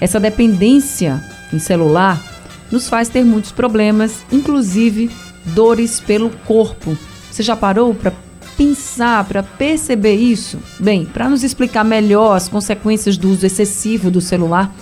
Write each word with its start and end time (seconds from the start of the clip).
Essa 0.00 0.20
dependência 0.20 1.20
em 1.52 1.58
celular 1.58 2.22
nos 2.70 2.88
faz 2.88 3.08
ter 3.08 3.24
muitos 3.24 3.50
problemas, 3.52 4.24
inclusive 4.32 5.10
dores 5.44 6.00
pelo 6.00 6.30
corpo. 6.46 6.96
Você 7.30 7.42
já 7.42 7.54
parou 7.54 7.94
para 7.94 8.12
pensar, 8.56 9.24
para 9.24 9.42
perceber 9.42 10.14
isso? 10.14 10.58
Bem, 10.80 11.04
para 11.04 11.28
nos 11.28 11.44
explicar 11.44 11.84
melhor 11.84 12.34
as 12.34 12.48
consequências 12.48 13.16
do 13.16 13.30
uso 13.30 13.44
excessivo 13.44 14.10
do 14.10 14.20
celular, 14.20 14.74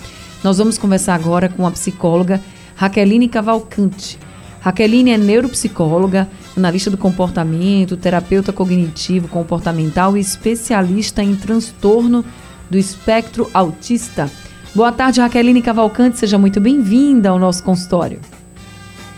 nós 0.43 0.57
vamos 0.57 0.77
conversar 0.77 1.15
agora 1.15 1.49
com 1.49 1.65
a 1.67 1.71
psicóloga 1.71 2.41
Raqueline 2.75 3.27
Cavalcante. 3.27 4.17
Raqueline 4.61 5.11
é 5.11 5.17
neuropsicóloga, 5.17 6.27
analista 6.57 6.89
do 6.89 6.97
comportamento, 6.97 7.97
terapeuta 7.97 8.51
cognitivo 8.51 9.27
comportamental 9.27 10.17
e 10.17 10.19
especialista 10.19 11.21
em 11.21 11.35
transtorno 11.35 12.25
do 12.69 12.77
espectro 12.77 13.49
autista. 13.53 14.29
Boa 14.73 14.91
tarde, 14.91 15.21
Raqueline 15.21 15.61
Cavalcante, 15.61 16.17
seja 16.17 16.37
muito 16.37 16.59
bem-vinda 16.59 17.29
ao 17.29 17.39
nosso 17.39 17.63
consultório. 17.63 18.19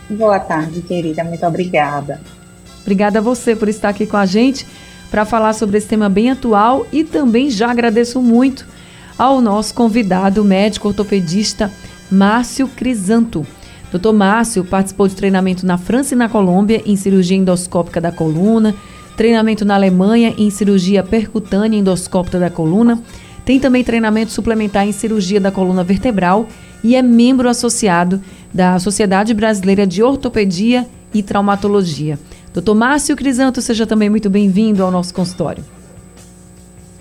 Boa 0.09 0.39
tarde, 0.39 0.81
querida, 0.81 1.23
muito 1.23 1.45
obrigada. 1.45 2.19
Obrigada 2.87 3.19
a 3.19 3.21
você 3.21 3.53
por 3.53 3.67
estar 3.67 3.89
aqui 3.89 4.05
com 4.05 4.15
a 4.15 4.25
gente 4.25 4.65
para 5.11 5.25
falar 5.25 5.51
sobre 5.51 5.77
esse 5.77 5.89
tema 5.89 6.07
bem 6.07 6.31
atual 6.31 6.87
e 6.89 7.03
também 7.03 7.49
já 7.49 7.69
agradeço 7.69 8.21
muito 8.21 8.65
ao 9.17 9.41
nosso 9.41 9.73
convidado, 9.73 10.41
médico 10.41 10.87
ortopedista 10.87 11.69
Márcio 12.09 12.65
Crisanto. 12.65 13.45
Dr. 13.91 14.13
Márcio 14.13 14.63
participou 14.63 15.05
de 15.05 15.15
treinamento 15.15 15.65
na 15.65 15.77
França 15.77 16.15
e 16.15 16.17
na 16.17 16.29
Colômbia 16.29 16.81
em 16.85 16.95
cirurgia 16.95 17.35
endoscópica 17.35 17.99
da 17.99 18.09
coluna, 18.09 18.73
treinamento 19.17 19.65
na 19.65 19.75
Alemanha 19.75 20.33
em 20.37 20.49
cirurgia 20.49 21.03
percutânea 21.03 21.77
endoscópica 21.77 22.39
da 22.39 22.49
coluna 22.49 23.03
tem 23.43 23.59
também 23.59 23.83
treinamento 23.83 24.31
suplementar 24.31 24.87
em 24.87 24.93
cirurgia 24.93 25.41
da 25.41 25.51
coluna 25.51 25.83
vertebral 25.83 26.47
e 26.81 26.95
é 26.95 27.01
membro 27.01 27.49
associado 27.49 28.21
da 28.53 28.79
Sociedade 28.79 29.33
Brasileira 29.33 29.85
de 29.85 30.01
Ortopedia 30.01 30.87
e 31.13 31.23
Traumatologia. 31.23 32.19
Doutor 32.53 32.75
Márcio 32.75 33.15
Crisanto, 33.15 33.61
seja 33.61 33.85
também 33.85 34.09
muito 34.09 34.29
bem-vindo 34.29 34.83
ao 34.83 34.91
nosso 34.91 35.13
consultório. 35.13 35.63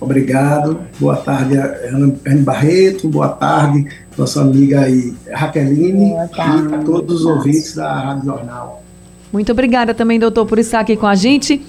Obrigado. 0.01 0.79
Boa 1.01 1.17
tarde, 1.17 1.57
Ana 1.57 2.15
Barreto. 2.43 3.09
Boa 3.09 3.29
tarde, 3.29 3.87
nossa 4.17 4.43
amiga 4.43 4.81
aí, 4.81 5.15
Raqueline. 5.33 6.11
Boa 6.11 6.29
tarde. 6.29 6.73
E 6.73 6.75
a 6.75 6.79
todos 6.79 7.21
os 7.21 7.27
ouvintes 7.27 7.75
da 7.75 7.93
Rádio 7.93 8.27
Jornal. 8.27 8.83
Muito 9.33 9.51
obrigada 9.53 9.95
também, 9.95 10.19
doutor, 10.19 10.47
por 10.47 10.59
estar 10.59 10.81
aqui 10.81 10.97
com 10.97 11.07
a 11.07 11.15
gente. 11.15 11.63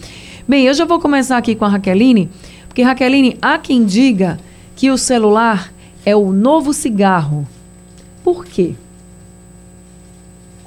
Bem, 0.48 0.66
eu 0.66 0.74
já 0.74 0.86
vou 0.86 1.00
começar 1.00 1.38
aqui 1.38 1.56
com 1.56 1.66
a 1.66 1.70
Raqueline, 1.70 2.30
porque, 2.68 2.82
Raqueline, 2.82 3.38
há 3.42 3.58
quem 3.58 3.84
diga 3.86 4.40
que 4.76 4.92
o 4.92 4.98
celular 4.98 5.74
é 6.06 6.16
o 6.16 6.32
novo 6.32 6.74
cigarro. 6.74 7.48
Por 8.24 8.46
quê? 8.46 8.76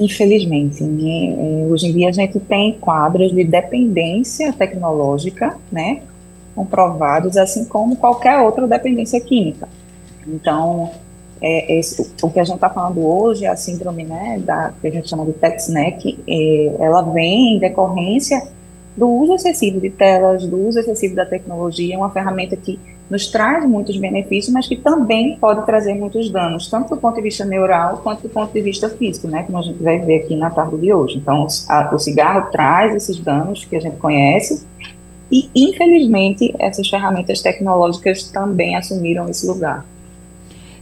Infelizmente, 0.01 0.83
né? 0.83 1.35
É, 1.35 1.67
hoje 1.67 1.89
em 1.89 1.93
dia 1.93 2.09
a 2.09 2.13
gente 2.13 2.41
tem 2.41 2.73
quadros 2.81 3.33
de 3.33 3.45
dependência 3.45 4.51
tecnológica, 4.51 5.59
né, 5.71 6.01
comprovados, 6.55 7.37
assim 7.37 7.67
como 7.67 7.97
qualquer 7.97 8.39
outra 8.39 8.67
dependência 8.67 9.21
química. 9.21 9.69
Então, 10.27 10.91
é, 11.41 11.79
esse, 11.79 12.11
o 12.23 12.31
que 12.31 12.41
a 12.41 12.45
gente 12.45 12.55
está 12.55 12.71
falando 12.71 13.07
hoje, 13.07 13.45
a 13.45 13.55
síndrome, 13.55 14.05
né, 14.05 14.41
da, 14.43 14.73
que 14.81 14.89
a 14.89 14.91
gente 14.91 15.09
chama 15.09 15.27
de 15.27 15.35
TEXNEC, 15.35 16.19
é, 16.27 16.77
ela 16.81 17.03
vem 17.03 17.57
em 17.57 17.59
decorrência 17.59 18.43
do 18.97 19.07
uso 19.07 19.35
excessivo 19.35 19.81
de 19.81 19.91
telas, 19.91 20.47
do 20.47 20.67
uso 20.67 20.81
excessivo 20.81 21.15
da 21.15 21.27
tecnologia, 21.27 21.95
é 21.95 21.99
uma 21.99 22.11
ferramenta 22.11 22.57
que 22.57 22.81
nos 23.11 23.27
traz 23.27 23.69
muitos 23.69 23.97
benefícios, 23.97 24.55
mas 24.55 24.69
que 24.69 24.77
também 24.77 25.37
pode 25.37 25.67
trazer 25.67 25.95
muitos 25.95 26.31
danos, 26.31 26.71
tanto 26.71 26.95
do 26.95 27.01
ponto 27.01 27.17
de 27.17 27.23
vista 27.23 27.45
neural 27.45 27.99
quanto 27.99 28.23
do 28.23 28.29
ponto 28.29 28.53
de 28.53 28.63
vista 28.63 28.89
físico, 28.89 29.27
né, 29.27 29.43
como 29.43 29.59
a 29.59 29.63
gente 29.63 29.83
vai 29.83 29.99
ver 29.99 30.23
aqui 30.23 30.37
na 30.37 30.49
tarde 30.49 30.79
de 30.79 30.93
hoje. 30.93 31.19
Então, 31.19 31.47
a, 31.69 31.93
o 31.93 31.99
cigarro 31.99 32.51
traz 32.53 32.95
esses 32.95 33.19
danos 33.19 33.65
que 33.65 33.75
a 33.75 33.81
gente 33.81 33.97
conhece, 33.97 34.65
e 35.31 35.51
infelizmente 35.55 36.55
essas 36.59 36.89
ferramentas 36.89 37.41
tecnológicas 37.41 38.25
também 38.25 38.77
assumiram 38.77 39.29
esse 39.29 39.47
lugar. 39.47 39.85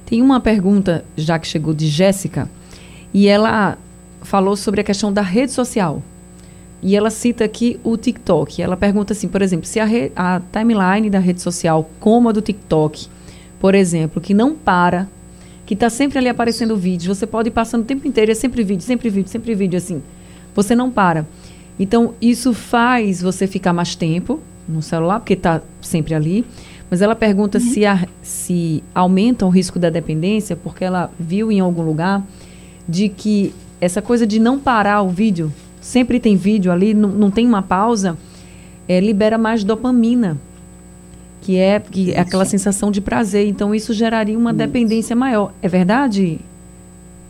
Tem 0.04 0.22
uma 0.22 0.40
pergunta 0.40 1.04
já 1.16 1.38
que 1.38 1.46
chegou 1.46 1.72
de 1.72 1.86
Jéssica, 1.86 2.48
e 3.12 3.26
ela 3.26 3.78
falou 4.22 4.54
sobre 4.54 4.82
a 4.82 4.84
questão 4.84 5.10
da 5.10 5.22
rede 5.22 5.52
social. 5.52 6.02
E 6.82 6.96
ela 6.96 7.10
cita 7.10 7.44
aqui 7.44 7.78
o 7.82 7.96
TikTok. 7.96 8.62
Ela 8.62 8.76
pergunta 8.76 9.12
assim, 9.12 9.28
por 9.28 9.42
exemplo, 9.42 9.66
se 9.66 9.80
a, 9.80 9.84
re, 9.84 10.12
a 10.14 10.40
timeline 10.52 11.10
da 11.10 11.18
rede 11.18 11.40
social, 11.40 11.90
como 11.98 12.28
a 12.28 12.32
do 12.32 12.40
TikTok, 12.40 13.08
por 13.58 13.74
exemplo, 13.74 14.20
que 14.20 14.32
não 14.32 14.54
para, 14.54 15.08
que 15.66 15.74
está 15.74 15.90
sempre 15.90 16.18
ali 16.18 16.28
aparecendo 16.28 16.76
vídeo, 16.76 17.12
você 17.12 17.26
pode 17.26 17.48
ir 17.48 17.52
passando 17.52 17.82
o 17.82 17.84
tempo 17.84 18.06
inteiro, 18.06 18.30
é 18.30 18.34
sempre 18.34 18.62
vídeo, 18.62 18.82
sempre 18.82 19.10
vídeo, 19.10 19.28
sempre 19.28 19.54
vídeo, 19.54 19.76
assim. 19.76 20.02
Você 20.54 20.74
não 20.74 20.90
para. 20.90 21.26
Então, 21.78 22.14
isso 22.20 22.54
faz 22.54 23.20
você 23.20 23.46
ficar 23.46 23.72
mais 23.72 23.94
tempo 23.94 24.40
no 24.68 24.80
celular, 24.80 25.20
porque 25.20 25.34
está 25.34 25.60
sempre 25.80 26.14
ali. 26.14 26.44
Mas 26.90 27.02
ela 27.02 27.14
pergunta 27.14 27.58
uhum. 27.58 27.64
se, 27.64 27.84
a, 27.84 28.06
se 28.22 28.82
aumenta 28.94 29.44
o 29.44 29.48
risco 29.48 29.78
da 29.78 29.90
dependência, 29.90 30.56
porque 30.56 30.84
ela 30.84 31.10
viu 31.18 31.52
em 31.52 31.60
algum 31.60 31.82
lugar 31.82 32.24
de 32.88 33.08
que 33.08 33.52
essa 33.80 34.00
coisa 34.00 34.26
de 34.26 34.38
não 34.38 34.58
parar 34.58 35.02
o 35.02 35.10
vídeo 35.10 35.52
sempre 35.80 36.20
tem 36.20 36.36
vídeo 36.36 36.70
ali, 36.70 36.94
não, 36.94 37.08
não 37.08 37.30
tem 37.30 37.46
uma 37.46 37.62
pausa, 37.62 38.16
é, 38.88 39.00
libera 39.00 39.36
mais 39.36 39.62
dopamina, 39.62 40.38
que 41.40 41.58
é, 41.58 41.78
que 41.80 42.12
é 42.12 42.20
aquela 42.20 42.44
sensação 42.44 42.90
de 42.90 43.00
prazer. 43.00 43.46
Então, 43.46 43.74
isso 43.74 43.92
geraria 43.92 44.36
uma 44.36 44.50
isso. 44.50 44.58
dependência 44.58 45.14
maior. 45.14 45.52
É 45.62 45.68
verdade? 45.68 46.40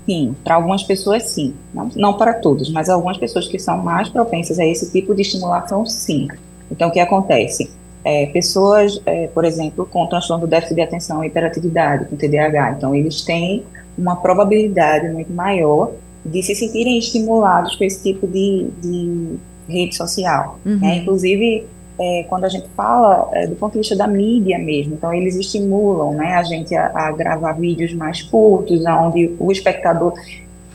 Sim, 0.06 0.34
para 0.42 0.54
algumas 0.54 0.82
pessoas 0.82 1.24
sim. 1.24 1.54
Não, 1.74 1.90
não 1.94 2.14
para 2.14 2.32
todos, 2.32 2.70
mas 2.70 2.88
algumas 2.88 3.18
pessoas 3.18 3.46
que 3.46 3.58
são 3.58 3.76
mais 3.78 4.08
propensas 4.08 4.58
a 4.58 4.64
esse 4.64 4.90
tipo 4.90 5.14
de 5.14 5.22
estimulação, 5.22 5.84
sim. 5.84 6.28
Então, 6.70 6.88
o 6.88 6.92
que 6.92 7.00
acontece? 7.00 7.70
É, 8.04 8.26
pessoas, 8.26 9.02
é, 9.04 9.26
por 9.26 9.44
exemplo, 9.44 9.84
com 9.84 10.06
transtorno 10.06 10.46
do 10.46 10.50
déficit 10.50 10.76
de 10.76 10.80
atenção 10.80 11.22
e 11.22 11.26
hiperatividade, 11.26 12.06
com 12.06 12.16
TDAH, 12.16 12.76
então 12.78 12.94
eles 12.94 13.22
têm 13.22 13.64
uma 13.98 14.16
probabilidade 14.16 15.08
muito 15.08 15.32
maior 15.32 15.92
de 16.24 16.42
se 16.42 16.54
sentirem 16.54 16.98
estimulados 16.98 17.76
com 17.76 17.84
esse 17.84 18.02
tipo 18.02 18.26
de, 18.26 18.68
de 18.82 19.38
rede 19.68 19.96
social. 19.96 20.58
Uhum. 20.64 20.78
Né? 20.78 20.96
Inclusive, 20.98 21.66
é, 21.98 22.24
quando 22.28 22.44
a 22.44 22.48
gente 22.48 22.68
fala 22.76 23.28
é, 23.32 23.46
do 23.46 23.56
ponto 23.56 23.72
de 23.72 23.78
vista 23.78 23.96
da 23.96 24.06
mídia 24.06 24.58
mesmo, 24.58 24.94
então 24.94 25.12
eles 25.12 25.36
estimulam 25.36 26.12
né, 26.14 26.34
a 26.34 26.42
gente 26.42 26.74
a, 26.74 26.92
a 26.94 27.12
gravar 27.12 27.52
vídeos 27.52 27.92
mais 27.92 28.22
curtos, 28.22 28.84
onde 28.86 29.34
o 29.38 29.50
espectador 29.50 30.14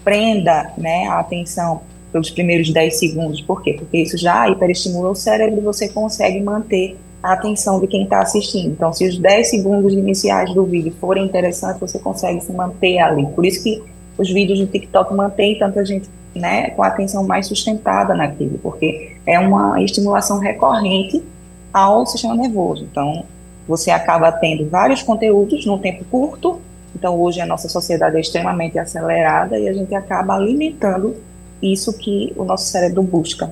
prenda 0.03 0.71
né, 0.77 1.07
a 1.07 1.19
atenção 1.19 1.81
pelos 2.11 2.29
primeiros 2.29 2.71
10 2.71 2.99
segundos. 2.99 3.41
Por 3.41 3.63
quê? 3.63 3.73
Porque 3.73 3.97
isso 3.97 4.17
já 4.17 4.47
hiperestimula 4.49 5.09
o 5.09 5.15
cérebro 5.15 5.59
e 5.59 5.63
você 5.63 5.89
consegue 5.89 6.41
manter 6.41 6.97
a 7.23 7.33
atenção 7.33 7.79
de 7.79 7.87
quem 7.87 8.03
está 8.03 8.21
assistindo. 8.21 8.71
Então, 8.71 8.91
se 8.91 9.07
os 9.07 9.17
10 9.17 9.49
segundos 9.49 9.93
iniciais 9.93 10.53
do 10.53 10.65
vídeo 10.65 10.93
forem 10.99 11.25
interessantes, 11.25 11.79
você 11.79 11.97
consegue 11.97 12.41
se 12.41 12.51
manter 12.51 12.99
ali. 12.99 13.25
Por 13.27 13.45
isso 13.45 13.63
que 13.63 13.81
os 14.17 14.31
vídeos 14.31 14.59
do 14.59 14.67
TikTok 14.67 15.13
mantêm 15.13 15.57
tanta 15.57 15.83
gente 15.85 16.09
né, 16.35 16.71
com 16.71 16.83
a 16.83 16.87
atenção 16.87 17.25
mais 17.25 17.47
sustentada 17.47 18.13
naquilo, 18.13 18.57
porque 18.59 19.15
é 19.25 19.39
uma 19.39 19.81
estimulação 19.81 20.39
recorrente 20.39 21.23
ao 21.71 22.05
sistema 22.05 22.35
nervoso. 22.35 22.87
Então, 22.89 23.25
você 23.67 23.91
acaba 23.91 24.31
tendo 24.31 24.69
vários 24.69 25.01
conteúdos 25.01 25.65
num 25.65 25.77
tempo 25.77 26.03
curto. 26.05 26.59
Então, 26.95 27.19
hoje 27.19 27.41
a 27.41 27.45
nossa 27.45 27.67
sociedade 27.69 28.17
é 28.17 28.19
extremamente 28.19 28.77
acelerada 28.77 29.57
e 29.57 29.67
a 29.67 29.73
gente 29.73 29.93
acaba 29.95 30.35
alimentando 30.35 31.15
isso 31.61 31.97
que 31.97 32.33
o 32.35 32.43
nosso 32.43 32.65
cérebro 32.65 33.01
busca. 33.01 33.51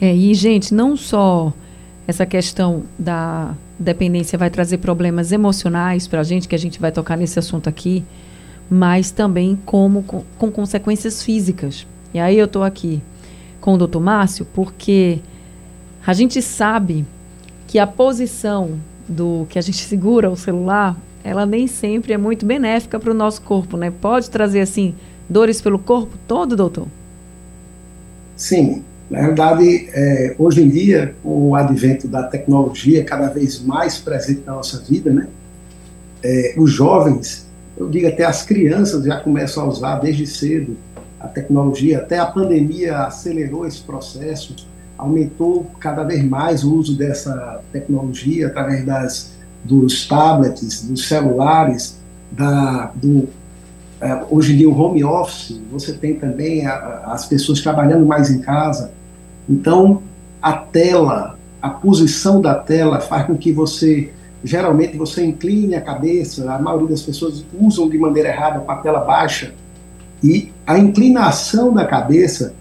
É, 0.00 0.12
e, 0.12 0.34
gente, 0.34 0.74
não 0.74 0.96
só 0.96 1.52
essa 2.06 2.26
questão 2.26 2.82
da 2.98 3.54
dependência 3.78 4.38
vai 4.38 4.50
trazer 4.50 4.78
problemas 4.78 5.30
emocionais 5.32 6.06
para 6.06 6.20
a 6.20 6.24
gente, 6.24 6.48
que 6.48 6.54
a 6.54 6.58
gente 6.58 6.80
vai 6.80 6.90
tocar 6.90 7.16
nesse 7.16 7.38
assunto 7.38 7.68
aqui, 7.68 8.04
mas 8.70 9.10
também 9.10 9.58
como 9.64 10.02
com, 10.02 10.24
com 10.38 10.50
consequências 10.50 11.22
físicas. 11.22 11.86
E 12.12 12.18
aí 12.18 12.38
eu 12.38 12.46
estou 12.46 12.62
aqui 12.62 13.02
com 13.60 13.74
o 13.74 13.78
doutor 13.78 14.00
Márcio 14.00 14.46
porque 14.52 15.20
a 16.06 16.12
gente 16.12 16.40
sabe 16.40 17.04
que 17.66 17.78
a 17.78 17.86
posição 17.86 18.78
do 19.08 19.46
que 19.48 19.58
a 19.58 19.62
gente 19.62 19.78
segura 19.84 20.30
o 20.30 20.36
celular, 20.36 20.96
ela 21.24 21.44
nem 21.44 21.66
sempre 21.66 22.12
é 22.12 22.18
muito 22.18 22.44
benéfica 22.44 22.98
para 22.98 23.10
o 23.10 23.14
nosso 23.14 23.42
corpo, 23.42 23.76
né? 23.76 23.90
Pode 23.90 24.30
trazer 24.30 24.60
assim 24.60 24.94
dores 25.28 25.60
pelo 25.60 25.78
corpo 25.78 26.16
todo, 26.26 26.56
doutor? 26.56 26.86
Sim, 28.36 28.84
Na 29.10 29.20
realidade, 29.20 29.88
é, 29.92 30.36
hoje 30.38 30.62
em 30.62 30.68
dia, 30.68 31.14
com 31.22 31.48
o 31.48 31.54
advento 31.54 32.06
da 32.06 32.24
tecnologia 32.24 33.02
cada 33.04 33.28
vez 33.28 33.58
mais 33.60 33.98
presente 33.98 34.42
na 34.44 34.52
nossa 34.52 34.78
vida, 34.80 35.10
né, 35.10 35.26
é, 36.22 36.54
os 36.58 36.70
jovens, 36.70 37.47
eu 37.78 37.88
digo 37.88 38.08
até 38.08 38.24
as 38.24 38.42
crianças 38.42 39.04
já 39.04 39.20
começam 39.20 39.64
a 39.64 39.66
usar 39.68 39.98
desde 39.98 40.26
cedo 40.26 40.76
a 41.20 41.26
tecnologia, 41.26 41.98
até 41.98 42.18
a 42.18 42.26
pandemia 42.26 42.98
acelerou 42.98 43.66
esse 43.66 43.80
processo, 43.80 44.54
aumentou 44.96 45.70
cada 45.80 46.04
vez 46.04 46.24
mais 46.24 46.64
o 46.64 46.74
uso 46.74 46.96
dessa 46.96 47.60
tecnologia 47.72 48.46
através 48.48 48.84
das, 48.84 49.32
dos 49.64 50.06
tablets, 50.06 50.84
dos 50.84 51.08
celulares, 51.08 51.98
da, 52.30 52.92
do, 52.94 53.28
é, 54.00 54.24
hoje 54.30 54.52
em 54.52 54.56
dia 54.58 54.68
o 54.68 54.78
home 54.78 55.02
office, 55.02 55.60
você 55.72 55.92
tem 55.92 56.14
também 56.14 56.66
a, 56.66 57.04
as 57.06 57.26
pessoas 57.26 57.60
trabalhando 57.60 58.06
mais 58.06 58.30
em 58.30 58.40
casa, 58.40 58.92
então, 59.48 60.02
a 60.42 60.52
tela, 60.52 61.38
a 61.62 61.70
posição 61.70 62.40
da 62.40 62.54
tela 62.54 63.00
faz 63.00 63.26
com 63.26 63.36
que 63.36 63.50
você, 63.50 64.12
geralmente, 64.48 64.96
você 64.96 65.24
incline 65.24 65.74
a 65.74 65.80
cabeça, 65.80 66.50
a 66.50 66.58
maioria 66.58 66.88
das 66.88 67.02
pessoas 67.02 67.44
usam 67.60 67.88
de 67.88 67.98
maneira 67.98 68.30
errada 68.30 68.60
com 68.60 68.72
a 68.72 68.76
tela 68.76 69.00
baixa, 69.00 69.52
e 70.24 70.50
a 70.66 70.78
inclinação 70.78 71.72
da 71.72 71.84
cabeça 71.84 72.54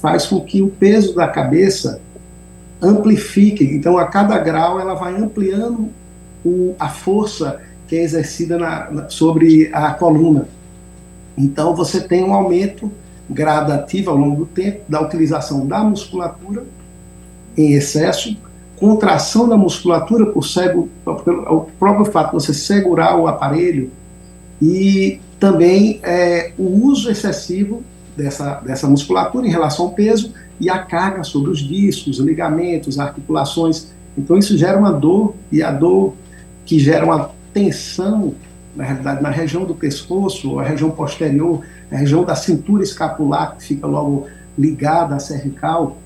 faz 0.00 0.26
com 0.26 0.40
que 0.40 0.62
o 0.62 0.68
peso 0.68 1.14
da 1.14 1.28
cabeça 1.28 2.00
amplifique. 2.80 3.62
Então, 3.62 3.98
a 3.98 4.06
cada 4.06 4.38
grau, 4.38 4.80
ela 4.80 4.94
vai 4.94 5.14
ampliando 5.14 5.90
o, 6.44 6.74
a 6.78 6.88
força 6.88 7.60
que 7.86 7.96
é 7.96 8.02
exercida 8.02 8.58
na, 8.58 8.90
na, 8.90 9.08
sobre 9.10 9.70
a 9.72 9.92
coluna. 9.92 10.48
Então, 11.36 11.76
você 11.76 12.00
tem 12.00 12.24
um 12.24 12.32
aumento 12.32 12.90
gradativa 13.28 14.10
ao 14.10 14.16
longo 14.16 14.36
do 14.36 14.46
tempo 14.46 14.80
da 14.88 15.00
utilização 15.00 15.66
da 15.66 15.84
musculatura 15.84 16.64
em 17.56 17.72
excesso, 17.72 18.36
contração 18.76 19.48
da 19.48 19.56
musculatura 19.56 20.26
por 20.26 20.44
cego, 20.44 20.88
pelo 21.24 21.68
próprio 21.78 22.04
fato 22.06 22.28
de 22.28 22.34
você 22.34 22.54
segurar 22.54 23.16
o 23.16 23.26
aparelho 23.26 23.90
e 24.60 25.20
também 25.38 26.00
é, 26.02 26.52
o 26.58 26.86
uso 26.86 27.10
excessivo 27.10 27.82
dessa, 28.16 28.54
dessa 28.60 28.86
musculatura 28.86 29.46
em 29.46 29.50
relação 29.50 29.86
ao 29.86 29.92
peso 29.92 30.32
e 30.60 30.70
a 30.70 30.78
carga 30.78 31.22
sobre 31.24 31.50
os 31.50 31.60
discos, 31.60 32.18
ligamentos, 32.18 32.98
articulações. 32.98 33.92
Então 34.16 34.38
isso 34.38 34.56
gera 34.56 34.78
uma 34.78 34.92
dor 34.92 35.34
e 35.50 35.62
a 35.62 35.70
dor 35.70 36.14
que 36.64 36.78
gera 36.78 37.04
uma 37.04 37.30
tensão 37.52 38.34
na 38.74 38.84
realidade 38.84 39.22
na 39.22 39.30
região 39.30 39.64
do 39.64 39.74
pescoço, 39.74 40.58
a 40.58 40.64
região 40.64 40.90
posterior, 40.90 41.60
a 41.90 41.96
região 41.96 42.24
da 42.24 42.34
cintura 42.34 42.82
escapular, 42.82 43.56
que 43.56 43.64
fica 43.64 43.86
logo 43.86 44.26
ligada 44.58 45.14
à 45.14 45.18
cervical. 45.18 45.96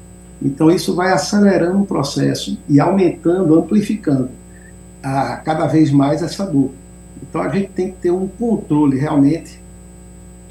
Então, 0.40 0.70
isso 0.70 0.94
vai 0.94 1.12
acelerando 1.12 1.82
o 1.82 1.86
processo 1.86 2.58
e 2.68 2.78
aumentando, 2.78 3.58
amplificando 3.58 4.30
a, 5.02 5.36
cada 5.36 5.66
vez 5.66 5.90
mais 5.90 6.22
essa 6.22 6.46
dor. 6.46 6.70
Então, 7.22 7.42
a 7.42 7.48
gente 7.48 7.70
tem 7.70 7.90
que 7.90 7.96
ter 7.98 8.10
um 8.10 8.28
controle 8.28 8.98
realmente 8.98 9.60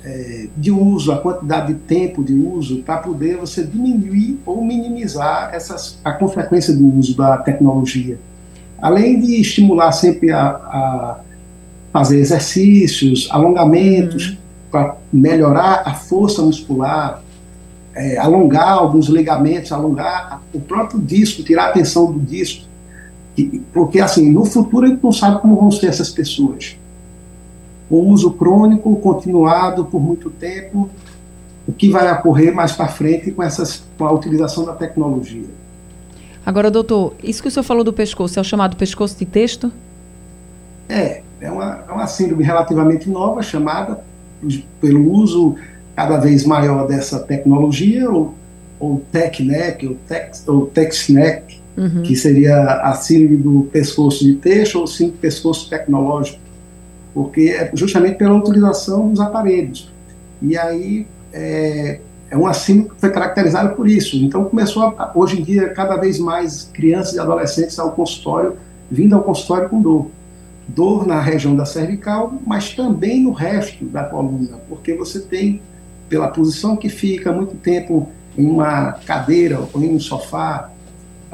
é, 0.03 0.47
de 0.55 0.71
uso, 0.71 1.11
a 1.11 1.17
quantidade 1.17 1.73
de 1.73 1.79
tempo 1.79 2.23
de 2.23 2.33
uso, 2.33 2.83
para 2.83 2.97
poder 2.97 3.37
você 3.37 3.63
diminuir 3.63 4.39
ou 4.45 4.63
minimizar 4.63 5.51
essas, 5.53 5.99
a 6.03 6.11
consequência 6.11 6.75
do 6.75 6.85
uso 6.97 7.15
da 7.15 7.37
tecnologia. 7.37 8.19
Além 8.79 9.19
de 9.19 9.41
estimular 9.41 9.91
sempre 9.91 10.31
a, 10.31 10.49
a 10.49 11.19
fazer 11.91 12.19
exercícios, 12.19 13.27
alongamentos, 13.31 14.31
uhum 14.31 14.47
para 14.71 14.97
melhorar 15.11 15.83
a 15.85 15.93
força 15.93 16.41
muscular, 16.41 17.21
é, 17.97 18.17
alongar 18.17 18.73
alguns 18.73 19.07
ligamentos, 19.07 19.71
alongar 19.71 20.41
o 20.53 20.61
próprio 20.61 20.99
disco, 20.99 21.41
tirar 21.41 21.69
a 21.69 21.71
tensão 21.71 22.11
do 22.11 22.19
disco. 22.19 22.65
E, 23.35 23.59
porque, 23.73 23.99
assim, 23.99 24.31
no 24.31 24.45
futuro 24.45 24.85
a 24.85 24.89
gente 24.89 25.03
não 25.03 25.11
sabe 25.11 25.41
como 25.41 25.55
vão 25.55 25.71
ser 25.71 25.87
essas 25.87 26.11
pessoas. 26.11 26.77
O 27.89 27.97
uso 27.97 28.31
crônico, 28.31 28.95
continuado 28.97 29.85
por 29.85 29.99
muito 29.99 30.29
tempo, 30.29 30.89
o 31.67 31.73
que 31.73 31.89
vai 31.89 32.11
ocorrer 32.13 32.53
mais 32.53 32.71
para 32.71 32.87
frente 32.87 33.31
com, 33.31 33.41
essas, 33.41 33.83
com 33.97 34.05
a 34.05 34.11
utilização 34.11 34.63
da 34.63 34.73
tecnologia. 34.73 35.45
Agora, 36.45 36.69
doutor, 36.69 37.13
isso 37.23 37.41
que 37.41 37.47
o 37.47 37.51
senhor 37.51 37.63
falou 37.63 37.83
do 37.83 37.91
pescoço 37.91 38.37
é 38.37 38.41
o 38.41 38.45
chamado 38.45 38.77
pescoço 38.77 39.17
de 39.17 39.25
texto? 39.25 39.71
É, 40.87 41.21
é 41.41 41.51
uma, 41.51 41.83
é 41.87 41.91
uma 41.91 42.07
síndrome 42.07 42.43
relativamente 42.43 43.09
nova, 43.09 43.41
chamada 43.41 44.01
pelo 44.79 45.11
uso 45.11 45.55
cada 45.97 46.17
vez 46.17 46.45
maior 46.45 46.87
dessa 46.87 47.17
tecnologia, 47.17 48.07
ou, 48.07 48.35
ou 48.79 49.03
TechNeck, 49.11 49.87
ou, 49.87 49.95
tex, 50.07 50.47
ou 50.47 50.67
TexNeck, 50.67 51.59
uhum. 51.75 52.03
que 52.03 52.15
seria 52.15 52.55
a 52.83 52.93
síndrome 52.93 53.37
do 53.37 53.63
pescoço 53.71 54.23
de 54.23 54.35
texto, 54.35 54.75
ou 54.75 54.85
sim 54.85 55.09
pescoço 55.09 55.67
tecnológico, 55.67 56.39
porque 57.15 57.49
é 57.49 57.71
justamente 57.73 58.15
pela 58.19 58.35
utilização 58.35 59.09
dos 59.09 59.19
aparelhos. 59.19 59.91
E 60.39 60.55
aí 60.55 61.07
é, 61.33 61.99
é 62.29 62.37
uma 62.37 62.53
síndrome 62.53 62.91
que 62.91 63.01
foi 63.01 63.09
caracterizada 63.09 63.69
por 63.69 63.89
isso. 63.89 64.17
Então 64.17 64.45
começou, 64.45 64.83
a, 64.83 65.11
hoje 65.15 65.41
em 65.41 65.43
dia, 65.43 65.69
cada 65.69 65.95
vez 65.95 66.19
mais 66.19 66.69
crianças 66.71 67.15
e 67.15 67.19
adolescentes 67.19 67.79
ao 67.79 67.93
consultório, 67.93 68.55
vindo 68.91 69.15
ao 69.15 69.23
consultório 69.23 69.67
com 69.67 69.81
dor 69.81 70.11
dor 70.67 71.07
na 71.07 71.21
região 71.21 71.55
da 71.55 71.65
cervical, 71.65 72.33
mas 72.45 72.73
também 72.73 73.23
no 73.23 73.31
resto 73.31 73.85
da 73.85 74.03
coluna, 74.03 74.59
porque 74.67 74.93
você 74.93 75.21
tem, 75.21 75.61
pela 76.09 76.27
posição 76.27 76.75
que 76.75 76.89
fica 76.89 77.31
muito 77.31 77.55
tempo 77.55 78.09
em 78.37 78.45
uma 78.45 78.93
cadeira 79.05 79.59
ou 79.59 79.81
em 79.81 79.95
um 79.95 79.99
sofá, 79.99 80.69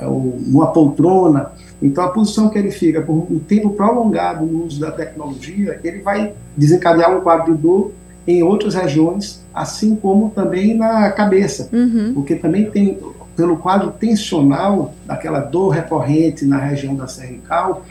ou 0.01 0.39
numa 0.45 0.67
poltrona, 0.67 1.51
então 1.81 2.03
a 2.05 2.09
posição 2.09 2.49
que 2.49 2.57
ele 2.57 2.71
fica 2.71 3.01
por 3.01 3.13
um 3.29 3.39
tempo 3.39 3.71
prolongado 3.71 4.45
no 4.45 4.65
uso 4.65 4.79
da 4.79 4.89
tecnologia, 4.89 5.79
ele 5.83 6.01
vai 6.01 6.33
desencadear 6.55 7.15
um 7.15 7.19
quadro 7.19 7.53
de 7.53 7.61
dor 7.61 7.91
em 8.25 8.41
outras 8.41 8.73
regiões, 8.73 9.43
assim 9.53 9.95
como 9.95 10.29
também 10.29 10.75
na 10.75 11.11
cabeça, 11.11 11.69
uhum. 11.73 12.13
porque 12.13 12.35
também 12.35 12.71
tem, 12.71 12.97
pelo 13.35 13.57
quadro 13.57 13.91
tensional, 13.91 14.93
daquela 15.05 15.41
dor 15.41 15.69
recorrente 15.69 16.45
na 16.45 16.57
região 16.57 16.95
da 16.95 17.05
cervical, 17.05 17.83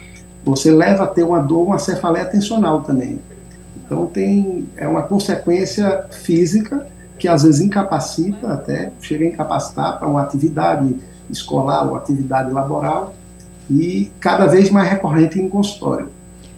você 0.43 0.71
leva 0.71 1.05
a 1.05 1.07
ter 1.07 1.23
uma 1.23 1.41
dor, 1.41 1.67
uma 1.67 1.79
cefaleia 1.79 2.25
tensional 2.25 2.81
também. 2.81 3.21
Então 3.93 4.07
tem 4.07 4.67
é 4.75 4.89
uma 4.89 5.03
consequência 5.03 6.07
física 6.11 6.87
que 7.19 7.29
às 7.29 7.43
vezes 7.43 7.61
incapacita 7.61 8.49
até, 8.49 8.91
chega 9.03 9.23
a 9.27 9.29
incapacitar 9.29 9.99
para 9.99 10.09
uma 10.09 10.23
atividade 10.23 10.97
escolar 11.29 11.87
ou 11.87 11.95
atividade 11.95 12.51
laboral 12.51 13.15
e 13.71 14.11
cada 14.19 14.47
vez 14.47 14.71
mais 14.71 14.89
recorrente 14.89 15.39
em 15.39 15.47
consultório. 15.47 16.09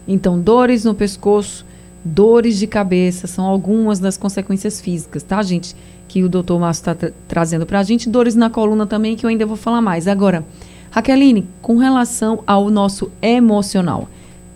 Então, 0.06 0.40
dores 0.40 0.84
no 0.84 0.94
pescoço, 0.94 1.66
dores 2.04 2.56
de 2.56 2.68
cabeça 2.68 3.26
são 3.26 3.44
algumas 3.44 3.98
das 3.98 4.16
consequências 4.16 4.80
físicas, 4.80 5.24
tá, 5.24 5.42
gente? 5.42 5.74
Que 6.06 6.22
o 6.22 6.28
doutor 6.28 6.60
Márcio 6.60 6.82
está 6.82 6.94
tra 6.94 7.12
trazendo 7.26 7.66
para 7.66 7.80
a 7.80 7.82
gente. 7.82 8.08
Dores 8.08 8.36
na 8.36 8.48
coluna 8.48 8.86
também, 8.86 9.16
que 9.16 9.26
eu 9.26 9.30
ainda 9.30 9.44
vou 9.44 9.56
falar 9.56 9.82
mais. 9.82 10.06
Agora, 10.06 10.44
Raqueline, 10.92 11.48
com 11.60 11.78
relação 11.78 12.44
ao 12.46 12.70
nosso 12.70 13.10
emocional, 13.20 14.08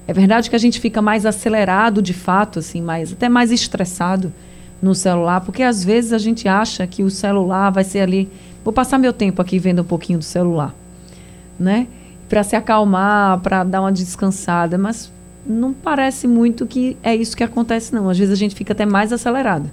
é 0.08 0.12
verdade 0.14 0.48
que 0.48 0.56
a 0.56 0.58
gente 0.58 0.80
fica 0.80 1.02
mais 1.02 1.26
acelerado 1.26 2.00
de 2.00 2.14
fato, 2.14 2.60
assim, 2.60 2.80
mais, 2.80 3.12
até 3.12 3.28
mais 3.28 3.52
estressado 3.52 4.32
no 4.80 4.94
celular, 4.94 5.42
porque 5.42 5.62
às 5.62 5.84
vezes 5.84 6.14
a 6.14 6.18
gente 6.18 6.48
acha 6.48 6.86
que 6.86 7.02
o 7.02 7.10
celular 7.10 7.68
vai 7.70 7.84
ser 7.84 8.00
ali. 8.00 8.26
Vou 8.64 8.72
passar 8.72 8.96
meu 8.96 9.12
tempo 9.12 9.42
aqui 9.42 9.58
vendo 9.58 9.82
um 9.82 9.84
pouquinho 9.84 10.18
do 10.18 10.24
celular, 10.24 10.74
né? 11.60 11.86
Para 12.26 12.42
se 12.42 12.56
acalmar, 12.56 13.40
para 13.40 13.62
dar 13.64 13.82
uma 13.82 13.92
descansada, 13.92 14.78
mas 14.78 15.12
não 15.44 15.74
parece 15.74 16.26
muito 16.26 16.66
que 16.66 16.96
é 17.02 17.14
isso 17.14 17.36
que 17.36 17.44
acontece, 17.44 17.94
não. 17.94 18.08
Às 18.08 18.16
vezes 18.18 18.32
a 18.32 18.36
gente 18.36 18.54
fica 18.54 18.72
até 18.72 18.86
mais 18.86 19.12
acelerado. 19.12 19.70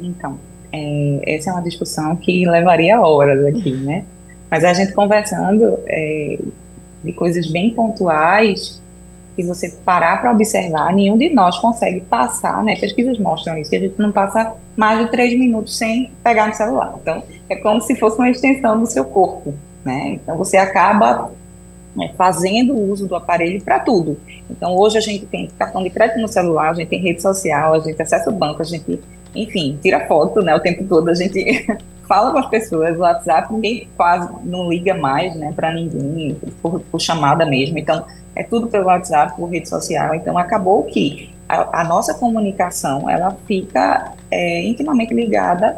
Então, 0.00 0.40
é, 0.72 1.20
essa 1.24 1.50
é 1.50 1.52
uma 1.52 1.62
discussão 1.62 2.16
que 2.16 2.44
levaria 2.48 3.00
horas 3.00 3.46
aqui, 3.46 3.70
né? 3.76 4.04
Mas 4.50 4.64
a 4.64 4.72
gente 4.72 4.92
conversando 4.92 5.78
é, 5.86 6.40
de 7.04 7.12
coisas 7.12 7.46
bem 7.48 7.72
pontuais, 7.72 8.80
se 9.38 9.46
você 9.46 9.68
parar 9.84 10.20
para 10.20 10.32
observar, 10.32 10.92
nenhum 10.92 11.16
de 11.16 11.28
nós 11.30 11.56
consegue 11.58 12.00
passar, 12.00 12.64
né? 12.64 12.74
Pesquisas 12.74 13.18
mostram 13.20 13.56
isso, 13.56 13.70
que 13.70 13.76
a 13.76 13.80
gente 13.80 13.96
não 13.96 14.10
passa 14.10 14.54
mais 14.76 14.98
de 14.98 15.10
três 15.12 15.38
minutos 15.38 15.78
sem 15.78 16.10
pegar 16.24 16.48
no 16.48 16.54
celular. 16.54 16.96
Então, 17.00 17.22
é 17.48 17.54
como 17.54 17.80
se 17.80 17.94
fosse 17.94 18.18
uma 18.18 18.28
extensão 18.28 18.80
do 18.80 18.86
seu 18.86 19.04
corpo, 19.04 19.54
né? 19.84 20.08
Então, 20.14 20.36
você 20.36 20.56
acaba 20.56 21.30
né, 21.94 22.10
fazendo 22.18 22.74
uso 22.76 23.06
do 23.06 23.14
aparelho 23.14 23.62
para 23.62 23.78
tudo. 23.78 24.18
Então, 24.50 24.76
hoje 24.76 24.98
a 24.98 25.00
gente 25.00 25.24
tem 25.26 25.48
cartão 25.56 25.84
de 25.84 25.90
crédito 25.90 26.18
no 26.20 26.26
celular, 26.26 26.70
a 26.70 26.74
gente 26.74 26.88
tem 26.88 27.00
rede 27.00 27.22
social, 27.22 27.74
a 27.74 27.78
gente 27.78 28.02
acessa 28.02 28.30
o 28.30 28.32
banco, 28.32 28.60
a 28.60 28.64
gente, 28.64 29.00
enfim, 29.36 29.78
tira 29.80 30.04
foto, 30.08 30.42
né? 30.42 30.52
O 30.56 30.60
tempo 30.60 30.82
todo 30.82 31.08
a 31.10 31.14
gente 31.14 31.64
fala 32.08 32.32
com 32.32 32.38
as 32.38 32.48
pessoas, 32.48 32.96
o 32.96 33.00
WhatsApp 33.00 33.52
ninguém 33.52 33.88
quase 33.96 34.28
não 34.42 34.70
liga 34.70 34.94
mais, 34.94 35.36
né, 35.36 35.52
para 35.54 35.72
ninguém, 35.72 36.36
por, 36.62 36.80
por, 36.80 37.00
chamada 37.00 37.44
mesmo. 37.44 37.78
Então, 37.78 38.04
é 38.34 38.42
tudo 38.42 38.66
pelo 38.66 38.86
WhatsApp, 38.86 39.36
por 39.36 39.48
rede 39.48 39.68
social. 39.68 40.14
Então, 40.14 40.38
acabou 40.38 40.84
que 40.84 41.30
a, 41.48 41.82
a 41.82 41.84
nossa 41.84 42.14
comunicação, 42.14 43.08
ela 43.08 43.36
fica 43.46 44.14
é, 44.30 44.66
intimamente 44.66 45.12
ligada 45.12 45.76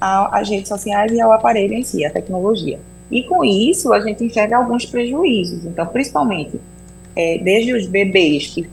às 0.00 0.48
redes 0.48 0.68
sociais 0.68 1.12
e 1.12 1.20
ao 1.20 1.32
aparelho 1.32 1.74
em 1.74 1.82
si, 1.82 2.04
a 2.04 2.10
tecnologia. 2.10 2.78
E 3.10 3.22
com 3.22 3.44
isso, 3.44 3.92
a 3.92 4.00
gente 4.00 4.24
enxerga 4.24 4.56
alguns 4.56 4.84
prejuízos. 4.84 5.64
Então, 5.64 5.86
principalmente, 5.86 6.60
é, 7.16 7.38
desde 7.38 7.72
os 7.72 7.86
bebês 7.86 8.48
que 8.48 8.68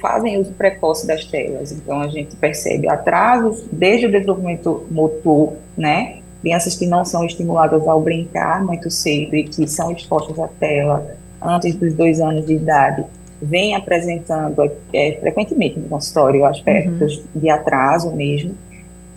fazem 0.00 0.38
uso 0.40 0.52
precoce 0.52 1.06
das 1.06 1.24
telas. 1.24 1.70
Então, 1.70 2.00
a 2.00 2.08
gente 2.08 2.34
percebe 2.36 2.88
atrasos 2.88 3.64
desde 3.70 4.06
o 4.06 4.10
desenvolvimento 4.10 4.86
motor, 4.90 5.54
né? 5.76 6.22
Crianças 6.40 6.74
que 6.74 6.86
não 6.86 7.04
são 7.04 7.24
estimuladas 7.24 7.86
ao 7.86 8.00
brincar 8.00 8.64
muito 8.64 8.90
cedo 8.90 9.34
e 9.34 9.44
que 9.44 9.66
são 9.66 9.90
expostas 9.92 10.38
à 10.38 10.48
tela 10.48 11.16
antes 11.42 11.74
dos 11.74 11.94
dois 11.94 12.20
anos 12.20 12.46
de 12.46 12.54
idade, 12.54 13.04
vêm 13.40 13.74
apresentando 13.74 14.70
é, 14.92 15.18
frequentemente 15.20 15.78
no 15.78 15.88
consultório 15.88 16.44
aspectos 16.44 17.18
uhum. 17.18 17.24
de 17.40 17.50
atraso 17.50 18.14
mesmo. 18.14 18.54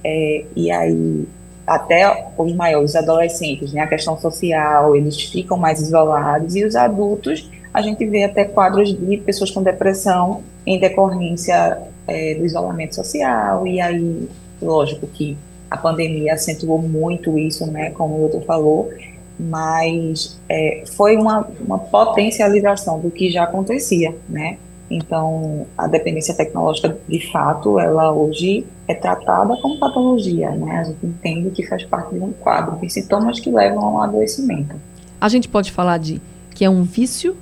É, 0.03 0.45
e 0.55 0.71
aí, 0.71 1.27
até 1.65 2.27
os 2.37 2.53
maiores 2.53 2.95
adolescentes, 2.95 3.73
né, 3.73 3.81
a 3.81 3.87
questão 3.87 4.17
social, 4.19 4.95
eles 4.95 5.21
ficam 5.21 5.57
mais 5.57 5.79
isolados, 5.79 6.55
e 6.55 6.63
os 6.63 6.75
adultos 6.75 7.49
a 7.73 7.81
gente 7.81 8.05
vê 8.05 8.23
até 8.23 8.45
quadros 8.45 8.97
de 8.97 9.17
pessoas 9.17 9.51
com 9.51 9.61
depressão 9.61 10.41
em 10.65 10.79
decorrência 10.79 11.77
é, 12.07 12.33
do 12.35 12.45
isolamento 12.45 12.95
social, 12.95 13.67
e 13.67 13.79
aí, 13.79 14.27
lógico 14.61 15.05
que 15.07 15.37
a 15.69 15.77
pandemia 15.77 16.33
acentuou 16.33 16.81
muito 16.81 17.37
isso, 17.37 17.65
né, 17.67 17.91
como 17.91 18.15
o 18.15 18.21
outro 18.21 18.41
falou, 18.41 18.91
mas 19.39 20.39
é, 20.49 20.83
foi 20.95 21.15
uma, 21.15 21.47
uma 21.61 21.79
potencialização 21.79 22.99
do 22.99 23.09
que 23.09 23.29
já 23.29 23.43
acontecia, 23.43 24.15
né, 24.27 24.57
então, 24.89 25.67
a 25.77 25.87
dependência 25.87 26.33
tecnológica, 26.33 26.97
de 27.07 27.31
fato, 27.31 27.79
ela 27.79 28.11
hoje 28.11 28.65
é 28.87 28.95
tratada 28.95 29.55
como 29.61 29.77
patologia, 29.77 30.49
né? 30.49 30.79
A 30.79 30.83
gente 30.85 31.05
entende 31.05 31.51
que 31.51 31.63
faz 31.67 31.85
parte 31.85 32.15
de 32.15 32.19
um 32.19 32.33
quadro 32.33 32.75
de 32.77 32.89
sintomas 32.89 33.39
que 33.39 33.51
levam 33.51 33.83
a 33.85 33.91
um 33.91 34.01
adoecimento. 34.01 34.75
A 35.21 35.29
gente 35.29 35.47
pode 35.47 35.71
falar 35.71 35.99
de 35.99 36.19
que 36.55 36.65
é 36.65 36.69
um 36.69 36.81
vício 36.81 37.37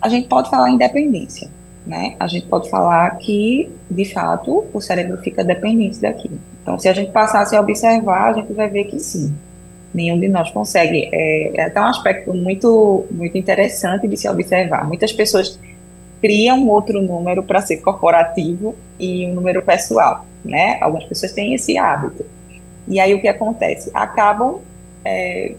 a 0.00 0.08
gente 0.08 0.26
pode 0.26 0.50
falar 0.50 0.68
em 0.68 0.76
dependência, 0.76 1.48
né? 1.86 2.16
A 2.18 2.26
gente 2.26 2.46
pode 2.46 2.70
falar 2.70 3.10
que, 3.18 3.70
de 3.90 4.04
fato, 4.04 4.64
o 4.72 4.80
cérebro 4.80 5.18
fica 5.18 5.44
dependente 5.44 6.00
daquilo. 6.00 6.38
Então, 6.62 6.78
se 6.78 6.88
a 6.88 6.92
gente 6.92 7.10
passasse 7.10 7.56
a 7.56 7.60
observar, 7.60 8.30
a 8.30 8.32
gente 8.34 8.52
vai 8.52 8.68
ver 8.68 8.84
que 8.84 8.98
sim, 9.00 9.34
nenhum 9.92 10.18
de 10.18 10.28
nós 10.28 10.50
consegue. 10.50 11.08
É, 11.12 11.60
é 11.60 11.64
até 11.64 11.80
um 11.80 11.86
aspecto 11.86 12.32
muito, 12.32 13.06
muito 13.10 13.36
interessante 13.36 14.06
de 14.06 14.16
se 14.16 14.28
observar. 14.28 14.86
Muitas 14.86 15.12
pessoas 15.12 15.58
criam 16.20 16.68
outro 16.68 17.02
número 17.02 17.42
para 17.42 17.60
ser 17.60 17.78
corporativo 17.78 18.76
e 18.98 19.26
um 19.26 19.34
número 19.34 19.60
pessoal, 19.62 20.24
né? 20.44 20.78
Algumas 20.80 21.04
pessoas 21.04 21.32
têm 21.32 21.54
esse 21.54 21.76
hábito. 21.76 22.24
E 22.86 23.00
aí 23.00 23.12
o 23.12 23.20
que 23.20 23.26
acontece? 23.26 23.90
Acabam 23.92 24.60
é, 25.04 25.54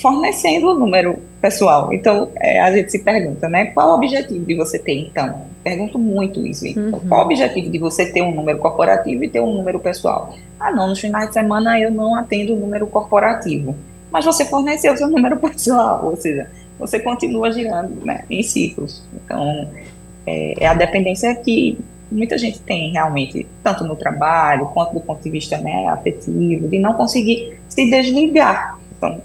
fornecendo 0.00 0.70
o 0.70 0.78
número 0.78 1.18
pessoal. 1.40 1.92
Então, 1.92 2.30
é, 2.36 2.60
a 2.60 2.72
gente 2.72 2.90
se 2.90 3.00
pergunta, 3.00 3.48
né? 3.48 3.66
Qual 3.66 3.90
o 3.90 3.94
objetivo 3.94 4.44
de 4.44 4.54
você 4.54 4.78
ter, 4.78 4.94
então? 4.94 5.42
Pergunto 5.62 5.98
muito 5.98 6.44
isso. 6.46 6.66
Então, 6.66 6.98
uhum. 6.98 7.08
Qual 7.08 7.20
o 7.22 7.24
objetivo 7.24 7.70
de 7.70 7.78
você 7.78 8.06
ter 8.06 8.22
um 8.22 8.34
número 8.34 8.58
corporativo 8.58 9.24
e 9.24 9.28
ter 9.28 9.40
um 9.40 9.52
número 9.52 9.78
pessoal? 9.80 10.34
Ah, 10.58 10.70
não, 10.70 10.88
nos 10.88 11.00
finais 11.00 11.28
de 11.28 11.34
semana 11.34 11.78
eu 11.78 11.90
não 11.90 12.14
atendo 12.14 12.54
o 12.54 12.56
número 12.56 12.86
corporativo. 12.86 13.76
Mas 14.10 14.24
você 14.24 14.44
forneceu 14.44 14.92
o 14.92 14.96
seu 14.96 15.08
número 15.10 15.36
pessoal, 15.36 16.04
ou 16.04 16.16
seja, 16.16 16.48
você 16.78 16.98
continua 16.98 17.50
girando 17.52 18.04
né, 18.04 18.24
em 18.28 18.42
ciclos. 18.42 19.02
Então, 19.14 19.70
é, 20.26 20.64
é 20.64 20.66
a 20.66 20.74
dependência 20.74 21.34
que 21.34 21.78
muita 22.10 22.36
gente 22.36 22.60
tem 22.60 22.92
realmente, 22.92 23.46
tanto 23.62 23.84
no 23.84 23.96
trabalho 23.96 24.66
quanto 24.66 24.94
do 24.94 25.00
ponto 25.00 25.22
de 25.22 25.30
vista 25.30 25.56
né, 25.58 25.88
afetivo, 25.88 26.68
de 26.68 26.78
não 26.78 26.92
conseguir 26.94 27.58
se 27.68 27.90
desligar. 27.90 28.78
Então, 28.96 29.20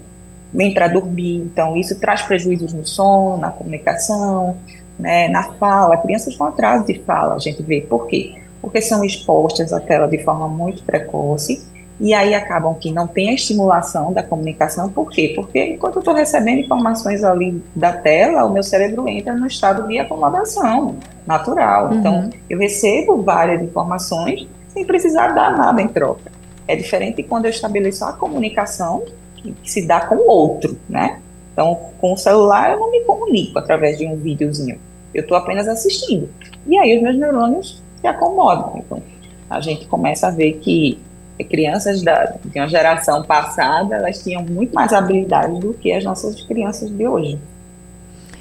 nem 0.52 0.72
para 0.72 0.88
dormir. 0.88 1.36
Então, 1.36 1.76
isso 1.76 1.98
traz 1.98 2.22
prejuízos 2.22 2.72
no 2.72 2.86
sono, 2.86 3.36
na 3.36 3.50
comunicação, 3.50 4.56
né, 4.98 5.28
na 5.28 5.42
fala. 5.54 5.96
Crianças 5.96 6.36
com 6.36 6.44
atraso 6.44 6.86
de 6.86 6.98
fala, 7.00 7.34
a 7.34 7.38
gente 7.38 7.62
vê. 7.62 7.80
Por 7.80 8.06
quê? 8.06 8.34
Porque 8.60 8.80
são 8.80 9.04
expostas 9.04 9.72
à 9.72 9.80
tela 9.80 10.08
de 10.08 10.18
forma 10.18 10.48
muito 10.48 10.82
precoce 10.82 11.62
e 12.00 12.14
aí 12.14 12.32
acabam 12.34 12.74
que 12.74 12.92
não 12.92 13.06
tem 13.06 13.30
a 13.30 13.34
estimulação 13.34 14.12
da 14.12 14.22
comunicação. 14.22 14.88
Por 14.88 15.10
quê? 15.10 15.32
Porque 15.34 15.74
enquanto 15.74 15.96
eu 15.96 16.00
estou 16.00 16.14
recebendo 16.14 16.60
informações 16.60 17.24
ali 17.24 17.62
da 17.74 17.92
tela, 17.92 18.44
o 18.44 18.52
meu 18.52 18.62
cérebro 18.62 19.08
entra 19.08 19.34
no 19.34 19.46
estado 19.46 19.88
de 19.88 19.98
acomodação 19.98 20.96
natural. 21.26 21.88
Uhum. 21.88 21.94
Então, 21.98 22.30
eu 22.48 22.58
recebo 22.58 23.20
várias 23.22 23.60
informações 23.62 24.46
sem 24.68 24.84
precisar 24.84 25.28
dar 25.28 25.56
nada 25.56 25.82
em 25.82 25.88
troca. 25.88 26.30
É 26.68 26.76
diferente 26.76 27.22
quando 27.22 27.46
eu 27.46 27.50
estabeleço 27.50 28.04
a 28.04 28.12
comunicação 28.12 29.02
que, 29.42 29.54
se 29.70 29.86
dá 29.86 30.00
com 30.00 30.16
o 30.16 30.28
outro, 30.28 30.78
né? 30.88 31.20
Então, 31.52 31.76
com 32.00 32.12
o 32.12 32.16
celular 32.16 32.72
eu 32.72 32.80
não 32.80 32.90
me 32.90 33.00
comunico 33.00 33.58
através 33.58 33.98
de 33.98 34.06
um 34.06 34.16
videozinho. 34.16 34.78
Eu 35.12 35.22
estou 35.22 35.36
apenas 35.36 35.66
assistindo. 35.66 36.28
E 36.66 36.78
aí 36.78 36.96
os 36.96 37.02
meus 37.02 37.16
neurônios 37.16 37.82
se 38.00 38.06
acomodam. 38.06 38.74
Então, 38.76 39.02
a 39.50 39.60
gente 39.60 39.86
começa 39.86 40.28
a 40.28 40.30
ver 40.30 40.54
que 40.54 41.00
crianças 41.44 42.02
da, 42.02 42.34
de 42.44 42.58
uma 42.58 42.68
geração 42.68 43.22
passada, 43.22 43.96
elas 43.96 44.22
tinham 44.22 44.44
muito 44.44 44.74
mais 44.74 44.92
habilidades 44.92 45.58
do 45.58 45.72
que 45.74 45.92
as 45.92 46.04
nossas 46.04 46.40
crianças 46.42 46.90
de 46.90 47.06
hoje. 47.06 47.38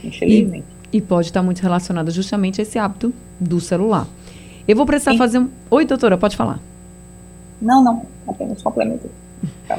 Infelizmente. 0.03 0.65
E, 0.91 0.97
e 0.97 1.01
pode 1.01 1.27
estar 1.27 1.43
muito 1.43 1.59
relacionado 1.59 2.11
justamente 2.11 2.61
a 2.61 2.63
esse 2.63 2.77
hábito 2.79 3.13
do 3.39 3.59
celular. 3.59 4.07
Eu 4.67 4.75
vou 4.75 4.85
precisar 4.85 5.11
Sim. 5.11 5.17
fazer 5.17 5.39
um... 5.39 5.49
Oi, 5.69 5.85
doutora, 5.85 6.17
pode 6.17 6.35
falar. 6.35 6.59
Não, 7.61 7.83
não, 7.83 8.05
apenas 8.27 8.61
complemento. 8.61 9.09
Tá 9.67 9.77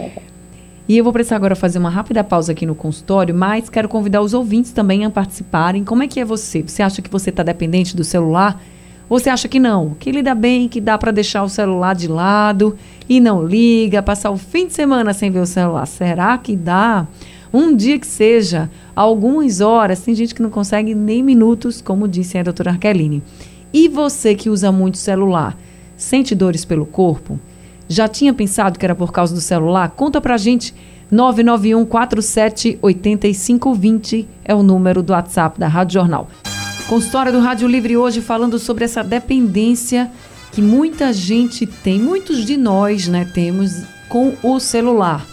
e 0.89 0.97
eu 0.97 1.05
vou 1.05 1.13
precisar 1.13 1.37
agora 1.37 1.55
fazer 1.55 1.79
uma 1.79 1.91
rápida 1.91 2.25
pausa 2.25 2.53
aqui 2.53 2.65
no 2.65 2.75
consultório, 2.75 3.35
mas 3.35 3.69
quero 3.69 3.91
convidar 3.91 4.23
os 4.23 4.33
ouvintes 4.33 4.73
também 4.73 5.05
a 5.05 5.11
participarem. 5.11 5.85
Como 5.85 6.03
é 6.03 6.09
que 6.09 6.19
é 6.19 6.25
você? 6.25 6.63
Você 6.63 6.83
acha 6.83 7.03
que 7.03 7.11
você 7.11 7.29
está 7.29 7.43
dependente 7.43 7.95
do 7.95 8.03
celular? 8.03 8.59
Ou 9.07 9.19
você 9.19 9.29
acha 9.29 9.49
que 9.49 9.61
não? 9.61 9.95
Que 9.99 10.11
lida 10.11 10.35
bem, 10.35 10.67
que 10.67 10.81
dá 10.81 10.97
para 10.97 11.11
deixar 11.11 11.43
o 11.43 11.49
celular 11.49 11.95
de 11.95 12.09
lado 12.09 12.75
e 13.07 13.21
não 13.21 13.45
liga, 13.45 14.03
passar 14.03 14.31
o 14.31 14.39
fim 14.39 14.67
de 14.67 14.73
semana 14.73 15.13
sem 15.13 15.31
ver 15.31 15.41
o 15.41 15.47
celular? 15.47 15.87
Será 15.87 16.39
que 16.39 16.57
dá? 16.57 17.07
Um 17.53 17.77
dia 17.77 17.99
que 17.99 18.07
seja, 18.07 18.71
algumas 18.97 19.61
horas, 19.61 20.01
tem 20.01 20.15
gente 20.15 20.35
que 20.35 20.43
não 20.43 20.51
consegue 20.51 20.95
nem 20.95 21.23
minutos, 21.23 21.83
como 21.83 22.09
disse 22.09 22.39
a 22.39 22.43
doutora 22.43 22.71
Arqueline. 22.71 23.23
E 23.73 23.89
você 23.89 24.35
que 24.35 24.49
usa 24.49 24.73
muito 24.73 24.97
celular, 24.97 25.55
sente 25.97 26.35
dores 26.35 26.65
pelo 26.65 26.87
corpo? 26.87 27.39
Já 27.89 28.07
tinha 28.07 28.35
pensado 28.35 28.79
que 28.79 28.85
era 28.85 28.95
por 28.95 29.11
causa 29.11 29.35
do 29.35 29.41
celular? 29.41 29.91
Conta 29.91 30.21
pra 30.21 30.37
gente. 30.37 30.75
991 31.11 31.87
47 31.87 32.79
8520 32.83 34.29
é 34.45 34.55
o 34.55 34.63
número 34.63 35.03
do 35.03 35.15
WhatsApp 35.15 35.59
da 35.59 35.67
Rádio 35.67 35.95
Jornal. 35.95 36.29
Consultória 36.87 37.33
do 37.33 37.41
Rádio 37.41 37.67
Livre 37.67 37.97
hoje 37.97 38.21
falando 38.21 38.59
sobre 38.59 38.85
essa 38.85 39.03
dependência 39.03 40.11
que 40.53 40.61
muita 40.61 41.13
gente 41.13 41.67
tem, 41.67 41.99
muitos 41.99 42.45
de 42.45 42.57
nós, 42.57 43.09
né, 43.09 43.31
temos 43.33 43.85
com 44.09 44.35
o 44.43 44.59
celular. 44.61 45.27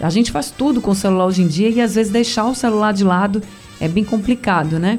A 0.00 0.10
gente 0.10 0.30
faz 0.30 0.50
tudo 0.50 0.80
com 0.80 0.90
o 0.90 0.94
celular 0.94 1.26
hoje 1.26 1.42
em 1.42 1.48
dia 1.48 1.70
e 1.70 1.80
às 1.80 1.94
vezes 1.94 2.12
deixar 2.12 2.44
o 2.46 2.54
celular 2.54 2.92
de 2.92 3.04
lado 3.04 3.42
é 3.80 3.88
bem 3.88 4.04
complicado, 4.04 4.78
né? 4.78 4.98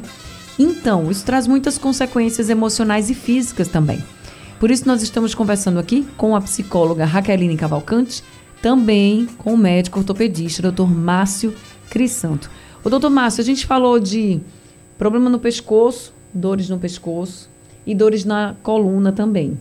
Então, 0.58 1.12
isso 1.12 1.24
traz 1.24 1.46
muitas 1.46 1.78
consequências 1.78 2.50
emocionais 2.50 3.10
e 3.10 3.14
físicas 3.14 3.68
também. 3.68 4.04
Por 4.60 4.72
isso, 4.72 4.88
nós 4.88 5.04
estamos 5.04 5.36
conversando 5.36 5.78
aqui 5.78 6.08
com 6.18 6.36
a 6.36 6.42
psicóloga 6.42 7.06
Raqueline 7.06 7.56
Cavalcante, 7.56 8.24
também 8.62 9.28
com 9.38 9.54
o 9.54 9.58
médico 9.58 10.00
ortopedista, 10.00 10.64
doutor 10.64 10.90
Márcio 10.90 11.54
Crisanto. 11.90 12.50
O 12.84 12.90
doutor 12.90 13.12
Márcio, 13.12 13.42
a 13.42 13.46
gente 13.46 13.68
falou 13.68 14.00
de 14.00 14.40
problema 14.98 15.30
no 15.30 15.38
pescoço, 15.38 16.12
dores 16.34 16.70
no 16.70 16.80
pescoço 16.80 17.50
e 17.86 17.94
dores 17.94 18.26
na 18.26 18.56
coluna 18.64 19.12
também. 19.12 19.60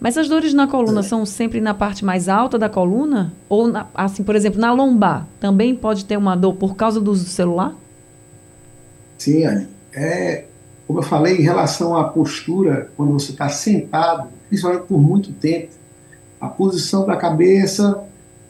Mas 0.00 0.16
as 0.16 0.26
dores 0.26 0.54
na 0.54 0.66
coluna 0.66 1.02
são 1.02 1.26
sempre 1.26 1.60
na 1.60 1.74
parte 1.74 2.02
mais 2.02 2.26
alta 2.26 2.58
da 2.58 2.70
coluna? 2.70 3.34
Ou, 3.46 3.68
na, 3.68 3.86
assim, 3.94 4.24
por 4.24 4.34
exemplo, 4.34 4.58
na 4.58 4.72
lombar, 4.72 5.26
também 5.38 5.74
pode 5.74 6.06
ter 6.06 6.16
uma 6.16 6.34
dor 6.34 6.54
por 6.54 6.74
causa 6.74 6.98
do 6.98 7.10
uso 7.10 7.24
do 7.24 7.30
celular? 7.30 7.76
Sim, 9.18 9.44
Anne. 9.44 9.68
É, 9.92 10.46
como 10.90 10.98
eu 10.98 11.04
falei, 11.04 11.36
em 11.36 11.42
relação 11.42 11.96
à 11.96 12.02
postura, 12.02 12.90
quando 12.96 13.12
você 13.12 13.30
está 13.30 13.48
sentado, 13.48 14.28
principalmente 14.48 14.88
por 14.88 15.00
muito 15.00 15.32
tempo, 15.32 15.68
a 16.40 16.48
posição 16.48 17.06
da 17.06 17.16
cabeça 17.16 18.02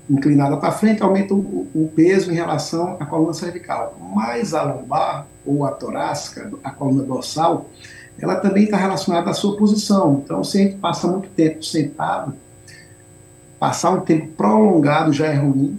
inclinada 0.09 0.57
para 0.57 0.73
frente 0.73 1.03
aumenta 1.03 1.35
o, 1.35 1.69
o, 1.75 1.93
peso 1.95 2.33
em 2.33 2.35
relação 2.35 2.97
à 2.99 3.05
coluna 3.05 3.35
cervical. 3.35 3.95
Mas 4.15 4.55
a 4.55 4.63
lombar 4.63 5.27
ou 5.45 5.67
a 5.67 5.71
torácica, 5.71 6.51
a 6.65 6.71
coluna 6.71 7.03
dorsal, 7.03 7.69
ela 8.19 8.37
também 8.37 8.65
está 8.65 8.79
relacionada 8.79 9.29
à 9.29 9.35
sua 9.35 9.59
posição. 9.59 10.23
Então, 10.25 10.43
se 10.43 10.57
a 10.57 10.61
gente 10.63 10.77
passa 10.77 11.07
muito 11.07 11.29
tempo 11.29 11.63
sentado, 11.63 12.33
passar 13.59 13.91
um 13.91 14.01
tempo 14.01 14.29
prolongado 14.29 15.13
já 15.13 15.27
é 15.27 15.35
ruim, 15.35 15.79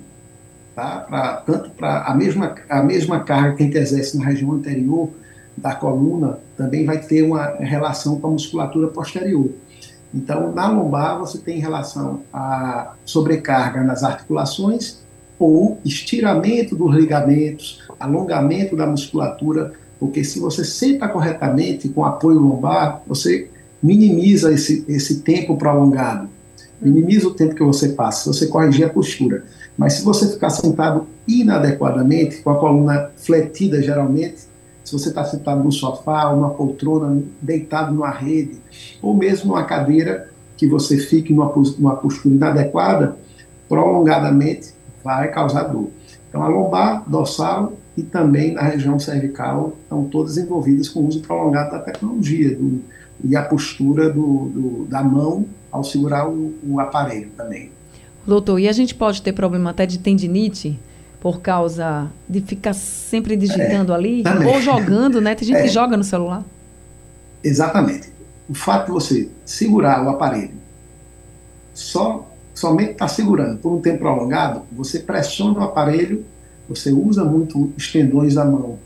tá? 0.75 1.05
pra, 1.09 1.37
tanto 1.37 1.71
para 1.71 2.03
a 2.03 2.13
mesma, 2.13 2.53
a 2.69 2.83
mesma 2.83 3.21
carga 3.21 3.55
que 3.55 3.63
a 3.63 3.65
gente 3.65 3.77
exerce 3.79 4.15
na 4.15 4.25
região 4.25 4.51
anterior 4.51 5.09
da 5.57 5.75
coluna, 5.75 6.39
também 6.57 6.85
vai 6.85 6.99
ter 6.99 7.23
uma 7.23 7.45
relação 7.55 8.19
com 8.19 8.27
a 8.27 8.31
musculatura 8.31 8.87
posterior. 8.87 9.49
Então, 10.13 10.51
na 10.51 10.67
lombar, 10.67 11.19
você 11.19 11.37
tem 11.37 11.59
relação 11.59 12.21
a 12.33 12.93
sobrecarga 13.05 13.81
nas 13.83 14.03
articulações 14.03 14.99
ou 15.39 15.79
estiramento 15.83 16.75
dos 16.75 16.93
ligamentos, 16.93 17.81
alongamento 17.99 18.75
da 18.75 18.85
musculatura, 18.85 19.73
porque 19.99 20.23
se 20.23 20.39
você 20.39 20.63
senta 20.63 21.07
corretamente 21.07 21.89
com 21.89 22.05
apoio 22.05 22.39
lombar, 22.39 23.01
você 23.07 23.49
minimiza 23.81 24.53
esse, 24.53 24.85
esse 24.87 25.21
tempo 25.21 25.57
prolongado, 25.57 26.29
minimiza 26.81 27.27
o 27.27 27.33
tempo 27.33 27.55
que 27.55 27.63
você 27.63 27.89
passa, 27.89 28.21
se 28.21 28.39
você 28.39 28.47
corrigir 28.47 28.85
a 28.85 28.89
postura. 28.89 29.45
Mas 29.77 29.93
se 29.93 30.03
você 30.03 30.27
ficar 30.27 30.49
sentado 30.49 31.07
inadequadamente, 31.27 32.41
com 32.41 32.49
a 32.49 32.59
coluna 32.59 33.11
fletida 33.15 33.81
geralmente, 33.81 34.50
se 34.91 34.99
você 34.99 35.07
está 35.07 35.23
sentado 35.23 35.63
no 35.63 35.71
sofá, 35.71 36.29
uma 36.29 36.49
poltrona, 36.49 37.23
deitado 37.41 37.93
numa 37.93 38.09
rede, 38.09 38.59
ou 39.01 39.15
mesmo 39.15 39.51
numa 39.51 39.63
cadeira 39.63 40.29
que 40.57 40.67
você 40.67 40.97
fique 40.97 41.33
numa, 41.33 41.49
numa 41.77 41.95
postura 41.95 42.35
inadequada, 42.35 43.15
prolongadamente 43.69 44.73
vai 45.01 45.31
causar 45.31 45.63
dor. 45.63 45.89
Então, 46.27 46.43
a 46.43 46.47
lombar, 46.49 47.09
dorsal 47.09 47.73
e 47.95 48.03
também 48.03 48.53
na 48.53 48.63
região 48.63 48.99
cervical 48.99 49.77
estão 49.81 50.03
todas 50.03 50.37
envolvidas 50.37 50.89
com 50.89 50.99
o 50.99 51.07
uso 51.07 51.21
prolongado 51.21 51.71
da 51.71 51.79
tecnologia 51.79 52.53
do, 52.53 52.81
e 53.23 53.33
a 53.33 53.43
postura 53.43 54.09
do, 54.09 54.49
do, 54.49 54.85
da 54.89 55.01
mão 55.01 55.45
ao 55.71 55.85
segurar 55.85 56.27
o, 56.27 56.53
o 56.67 56.81
aparelho 56.81 57.29
também. 57.37 57.71
Doutor, 58.27 58.59
e 58.59 58.67
a 58.67 58.73
gente 58.73 58.93
pode 58.93 59.21
ter 59.21 59.31
problema 59.31 59.69
até 59.69 59.85
de 59.85 59.99
tendinite? 59.99 60.77
Por 61.21 61.39
causa 61.39 62.11
de 62.27 62.41
ficar 62.41 62.73
sempre 62.73 63.37
digitando 63.37 63.93
é, 63.93 63.95
ali 63.95 64.23
também. 64.23 64.47
ou 64.47 64.59
jogando, 64.59 65.21
né? 65.21 65.35
Tem 65.35 65.47
gente 65.47 65.57
é, 65.57 65.61
que 65.61 65.69
joga 65.69 65.95
no 65.95 66.03
celular. 66.03 66.43
Exatamente. 67.43 68.11
O 68.49 68.55
fato 68.55 68.87
de 68.87 68.91
você 68.91 69.29
segurar 69.45 70.03
o 70.03 70.09
aparelho 70.09 70.55
só 71.75 72.27
somente 72.55 72.93
está 72.93 73.07
segurando 73.07 73.59
por 73.59 73.71
um 73.71 73.79
tempo 73.79 73.99
prolongado, 73.99 74.63
você 74.71 74.99
pressiona 74.99 75.59
o 75.59 75.63
aparelho, 75.63 76.25
você 76.67 76.91
usa 76.91 77.23
muito 77.23 77.71
os 77.77 77.91
tendões 77.91 78.33
da 78.33 78.43
mão 78.43 78.79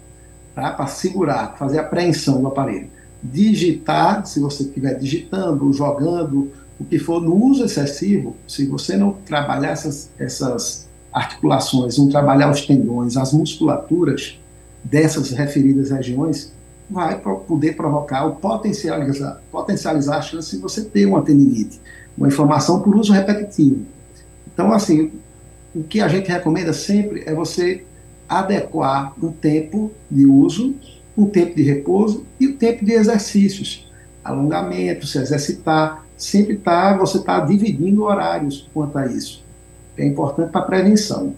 tá? 0.54 0.72
para 0.72 0.88
segurar, 0.88 1.56
fazer 1.58 1.80
a 1.80 1.82
apreensão 1.84 2.42
do 2.42 2.48
aparelho. 2.48 2.89
Digitar, 3.24 4.25
se 4.25 4.42
você 4.42 4.63
estiver 4.63 4.94
digitando, 4.96 5.72
jogando, 5.72 6.51
o 6.77 6.84
que 6.84 7.00
for, 7.00 7.22
no 7.22 7.34
uso 7.34 7.63
excessivo, 7.63 8.36
se 8.46 8.65
você 8.68 8.98
não 8.98 9.13
trabalhar 9.25 9.70
essas, 9.70 10.12
essas 10.20 10.86
articulações, 11.15 11.98
não 11.98 12.10
trabalhar 12.10 12.51
os 12.51 12.65
tendões, 12.65 13.15
as 13.15 13.31
musculaturas 13.31 14.38
dessas 14.84 15.31
referidas 15.31 15.89
regiões, 15.89 16.51
vai 16.89 17.17
poder 17.17 17.77
provocar 17.77 18.25
ou 18.25 18.36
potencializar, 18.36 19.41
potencializar 19.50 20.17
a 20.17 20.22
chance 20.22 20.53
de 20.53 20.62
você 20.62 20.84
ter 20.84 21.05
uma 21.05 21.24
tendinite, 21.24 21.79
uma 22.17 22.27
inflamação 22.27 22.81
por 22.81 22.93
uso 22.98 23.13
repetitivo. 23.13 23.86
Então, 24.53 24.74
assim, 24.74 25.13
o 25.74 25.84
que 25.84 26.01
a 26.01 26.07
gente 26.10 26.29
recomenda 26.29 26.74
sempre 26.74 27.24
é 27.25 27.34
você 27.34 27.86
adequar 28.27 29.13
o 29.24 29.31
tempo 29.31 29.91
de 30.12 30.25
uso, 30.25 30.75
o 31.15 31.27
tempo 31.27 31.55
de 31.55 31.63
repouso 31.63 32.25
e 32.38 32.48
o 32.48 32.57
tempo 32.57 32.84
de 32.84 32.91
exercícios, 32.91 33.89
alongamento, 34.22 35.07
se 35.07 35.17
exercitar, 35.17 36.05
sempre 36.17 36.57
tá, 36.57 36.95
você 36.98 37.19
está 37.19 37.39
dividindo 37.39 38.03
horários 38.03 38.69
quanto 38.74 38.98
a 38.98 39.07
isso 39.07 39.44
é 39.97 40.05
importante 40.05 40.51
para 40.51 40.61
a 40.61 40.65
prevenção. 40.65 41.35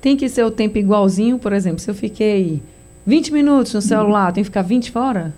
Tem 0.00 0.16
que 0.16 0.28
ser 0.28 0.44
o 0.44 0.50
tempo 0.50 0.78
igualzinho, 0.78 1.38
por 1.38 1.52
exemplo, 1.52 1.78
se 1.78 1.90
eu 1.90 1.94
fiquei 1.94 2.62
20 3.06 3.32
minutos 3.32 3.72
no 3.74 3.82
celular, 3.82 4.32
tem 4.32 4.42
que 4.42 4.50
ficar 4.50 4.62
20 4.62 4.90
fora? 4.90 5.32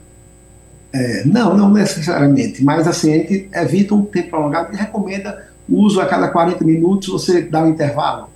É, 0.92 1.24
não, 1.24 1.56
não 1.56 1.70
necessariamente, 1.70 2.64
mas 2.64 2.86
assim, 2.86 3.12
a 3.12 3.18
gente 3.18 3.48
evita 3.52 3.94
um 3.94 4.04
tempo 4.04 4.30
prolongado 4.30 4.72
e 4.72 4.76
recomenda 4.76 5.46
o 5.68 5.80
uso 5.80 6.00
a 6.00 6.06
cada 6.06 6.28
40 6.28 6.64
minutos, 6.64 7.08
você 7.08 7.42
dá 7.42 7.62
um 7.62 7.68
intervalo. 7.68 8.28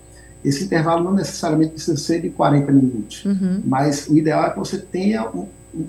Esse 0.45 0.65
intervalo 0.65 1.05
não 1.05 1.13
necessariamente 1.13 1.73
precisa 1.73 1.97
ser 1.97 2.21
de 2.21 2.31
40 2.31 2.73
minutos, 2.73 3.25
uhum. 3.25 3.63
mas 3.65 4.09
o 4.09 4.17
ideal 4.17 4.47
é 4.47 4.51
que 4.51 4.59
você 4.59 4.79
tenha, 4.79 5.27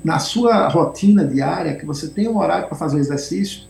na 0.03 0.19
sua 0.19 0.67
rotina 0.67 1.25
diária, 1.25 1.75
que 1.75 1.86
você 1.86 2.07
tenha 2.07 2.29
um 2.29 2.38
horário 2.38 2.67
para 2.67 2.77
fazer 2.77 2.99
exercício, 2.99 3.63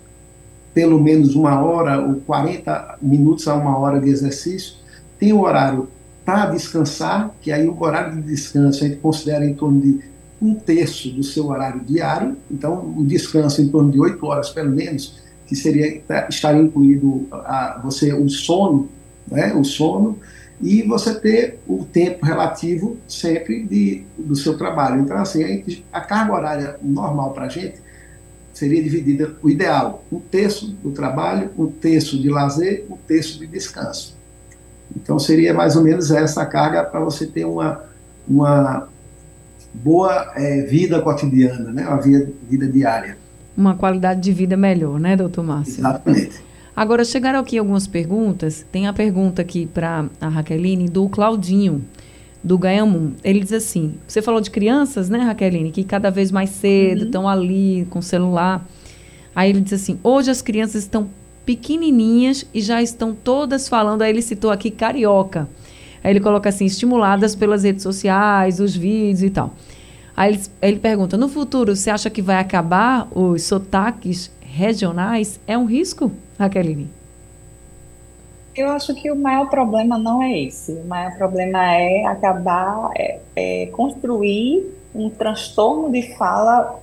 pelo 0.73 0.99
menos 0.99 1.35
uma 1.35 1.61
hora 1.61 1.99
ou 1.99 2.15
40 2.21 2.97
minutos 3.01 3.47
a 3.47 3.55
uma 3.55 3.77
hora 3.77 3.99
de 3.99 4.09
exercício. 4.09 4.75
Tem 5.19 5.33
o 5.33 5.41
horário 5.41 5.89
para 6.25 6.47
descansar, 6.47 7.31
que 7.41 7.51
aí 7.51 7.67
o 7.67 7.81
horário 7.81 8.15
de 8.15 8.21
descanso 8.21 8.83
a 8.83 8.87
gente 8.87 8.99
considera 8.99 9.45
em 9.45 9.53
torno 9.53 9.81
de 9.81 9.99
um 10.41 10.55
terço 10.55 11.11
do 11.11 11.23
seu 11.23 11.47
horário 11.47 11.81
diário, 11.81 12.35
então 12.49 12.93
o 12.97 13.05
descanso 13.05 13.61
em 13.61 13.67
torno 13.67 13.91
de 13.91 13.99
oito 13.99 14.25
horas 14.25 14.49
pelo 14.49 14.71
menos, 14.71 15.19
que 15.45 15.55
seria 15.55 16.01
estaria 16.29 16.61
incluído 16.61 17.27
a, 17.31 17.79
você 17.83 18.13
o 18.13 18.27
sono, 18.29 18.89
né, 19.29 19.53
o 19.53 19.63
sono, 19.63 20.17
e 20.59 20.81
você 20.83 21.13
ter 21.19 21.59
o 21.67 21.83
tempo 21.85 22.25
relativo 22.25 22.97
sempre 23.07 23.63
de, 23.63 24.03
do 24.17 24.35
seu 24.35 24.57
trabalho. 24.57 25.01
Então 25.01 25.17
assim, 25.17 25.43
a, 25.43 25.47
gente, 25.47 25.85
a 25.91 26.01
carga 26.01 26.33
horária 26.33 26.79
normal 26.81 27.33
para 27.33 27.45
a 27.45 27.49
gente 27.49 27.79
seria 28.61 28.83
dividida, 28.83 29.35
o 29.41 29.49
ideal, 29.49 30.05
um 30.11 30.19
terço 30.19 30.67
do 30.67 30.91
trabalho, 30.91 31.49
um 31.57 31.65
terço 31.65 32.21
de 32.21 32.29
lazer, 32.29 32.85
um 32.91 32.95
terço 32.95 33.39
de 33.39 33.47
descanso. 33.47 34.15
Então 34.95 35.17
seria 35.17 35.51
mais 35.51 35.75
ou 35.75 35.81
menos 35.81 36.11
essa 36.11 36.45
carga 36.45 36.83
para 36.83 36.99
você 36.99 37.25
ter 37.25 37.43
uma, 37.43 37.83
uma 38.27 38.87
boa 39.73 40.31
é, 40.35 40.61
vida 40.61 41.01
cotidiana, 41.01 41.71
né? 41.71 41.87
uma 41.87 41.99
vida, 41.99 42.31
vida 42.47 42.67
diária. 42.67 43.17
Uma 43.57 43.73
qualidade 43.75 44.21
de 44.21 44.31
vida 44.31 44.55
melhor, 44.55 44.99
né, 44.99 45.15
doutor 45.15 45.43
Márcio? 45.43 45.79
Exatamente. 45.79 46.43
Agora, 46.75 47.03
chegaram 47.03 47.39
aqui 47.39 47.57
algumas 47.57 47.87
perguntas. 47.87 48.63
Tem 48.71 48.87
a 48.87 48.93
pergunta 48.93 49.41
aqui 49.41 49.65
para 49.65 50.05
a 50.21 50.29
Raqueline 50.29 50.87
do 50.87 51.09
Claudinho 51.09 51.83
do 52.43 52.57
Ganhamum. 52.57 53.13
Ele 53.23 53.39
diz 53.39 53.53
assim: 53.53 53.95
você 54.07 54.21
falou 54.21 54.41
de 54.41 54.49
crianças, 54.49 55.09
né, 55.09 55.19
Raqueline, 55.19 55.71
que 55.71 55.83
cada 55.83 56.09
vez 56.09 56.31
mais 56.31 56.49
cedo 56.49 57.05
estão 57.05 57.23
uhum. 57.23 57.29
ali 57.29 57.87
com 57.89 57.99
o 57.99 58.03
celular. 58.03 58.65
Aí 59.35 59.49
ele 59.49 59.61
diz 59.61 59.73
assim: 59.73 59.99
hoje 60.03 60.31
as 60.31 60.41
crianças 60.41 60.83
estão 60.83 61.09
pequenininhas 61.45 62.45
e 62.53 62.61
já 62.61 62.81
estão 62.81 63.13
todas 63.13 63.67
falando. 63.67 64.01
Aí 64.01 64.09
ele 64.09 64.21
citou 64.21 64.51
aqui 64.51 64.71
carioca. 64.71 65.47
Aí 66.03 66.11
ele 66.11 66.19
coloca 66.19 66.49
assim: 66.49 66.65
estimuladas 66.65 67.35
pelas 67.35 67.63
redes 67.63 67.83
sociais, 67.83 68.59
os 68.59 68.75
vídeos 68.75 69.23
e 69.23 69.29
tal. 69.29 69.55
Aí 70.15 70.33
ele, 70.33 70.41
ele 70.61 70.79
pergunta: 70.79 71.17
no 71.17 71.29
futuro, 71.29 71.75
você 71.75 71.89
acha 71.89 72.09
que 72.09 72.21
vai 72.21 72.37
acabar 72.37 73.07
os 73.15 73.43
sotaques 73.43 74.31
regionais? 74.41 75.39
É 75.47 75.57
um 75.57 75.65
risco, 75.65 76.11
Raqueline? 76.37 77.00
Eu 78.55 78.69
acho 78.69 78.93
que 78.93 79.09
o 79.09 79.15
maior 79.15 79.49
problema 79.49 79.97
não 79.97 80.21
é 80.21 80.39
esse. 80.39 80.73
O 80.73 80.85
maior 80.85 81.15
problema 81.17 81.73
é 81.73 82.05
acabar, 82.05 82.91
é, 82.97 83.19
é 83.35 83.65
construir 83.67 84.65
um 84.93 85.09
transtorno 85.09 85.91
de 85.91 86.15
fala 86.15 86.79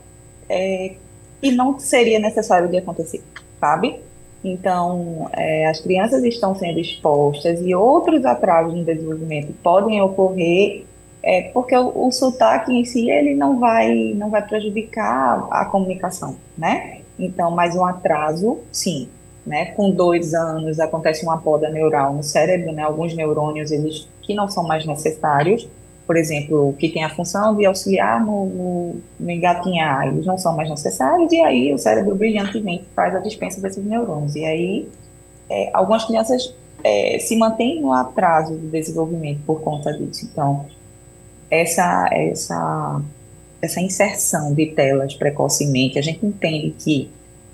é, 0.48 0.94
que 1.40 1.50
não 1.50 1.78
seria 1.78 2.18
necessário 2.18 2.68
de 2.68 2.78
acontecer, 2.78 3.22
sabe? 3.60 4.00
Então, 4.42 5.28
é, 5.32 5.66
as 5.66 5.80
crianças 5.80 6.22
estão 6.24 6.54
sendo 6.54 6.78
expostas 6.78 7.60
e 7.60 7.74
outros 7.74 8.24
atrasos 8.24 8.74
no 8.74 8.84
desenvolvimento 8.84 9.52
podem 9.62 10.00
ocorrer 10.00 10.86
é, 11.22 11.42
porque 11.52 11.76
o, 11.76 12.06
o 12.06 12.12
sotaque 12.12 12.72
em 12.72 12.84
si 12.84 13.10
ele 13.10 13.34
não 13.34 13.58
vai 13.58 14.14
não 14.14 14.30
vai 14.30 14.46
prejudicar 14.46 15.46
a 15.50 15.64
comunicação, 15.64 16.36
né? 16.56 17.00
Então, 17.18 17.50
mas 17.50 17.74
um 17.74 17.84
atraso, 17.84 18.58
sim, 18.70 19.08
né? 19.48 19.66
Com 19.72 19.90
dois 19.90 20.34
anos 20.34 20.78
acontece 20.78 21.24
uma 21.24 21.38
poda 21.38 21.68
neural 21.70 22.14
no 22.14 22.22
cérebro, 22.22 22.72
né? 22.72 22.82
Alguns 22.82 23.14
neurônios 23.14 23.70
eles 23.70 24.08
que 24.22 24.34
não 24.34 24.48
são 24.48 24.62
mais 24.62 24.84
necessários, 24.86 25.68
por 26.06 26.16
exemplo, 26.16 26.74
que 26.78 26.88
tem 26.88 27.04
a 27.04 27.10
função 27.10 27.54
de 27.54 27.66
auxiliar 27.66 28.24
no, 28.24 29.00
no, 29.18 29.30
engatinhar, 29.30 30.08
eles 30.08 30.24
não 30.24 30.38
são 30.38 30.56
mais 30.56 30.70
necessários 30.70 31.30
e 31.32 31.40
aí 31.40 31.74
o 31.74 31.78
cérebro 31.78 32.14
brilhantemente 32.14 32.84
faz 32.96 33.14
a 33.14 33.18
dispensa 33.18 33.60
desses 33.60 33.84
neurônios. 33.84 34.34
E 34.34 34.44
aí 34.44 34.88
é, 35.50 35.70
algumas 35.74 36.04
crianças 36.04 36.54
é, 36.82 37.18
se 37.18 37.36
mantêm 37.36 37.82
no 37.82 37.92
atraso 37.92 38.54
do 38.54 38.68
desenvolvimento 38.68 39.40
por 39.46 39.60
conta 39.60 39.92
disso. 39.92 40.26
Então, 40.30 40.66
essa 41.50 42.08
essa 42.12 43.02
essa 43.60 43.80
inserção 43.80 44.54
de 44.54 44.66
telas 44.66 45.14
precocemente, 45.14 45.98
a 45.98 46.02
gente 46.02 46.24
entende 46.24 46.74
que 46.78 47.10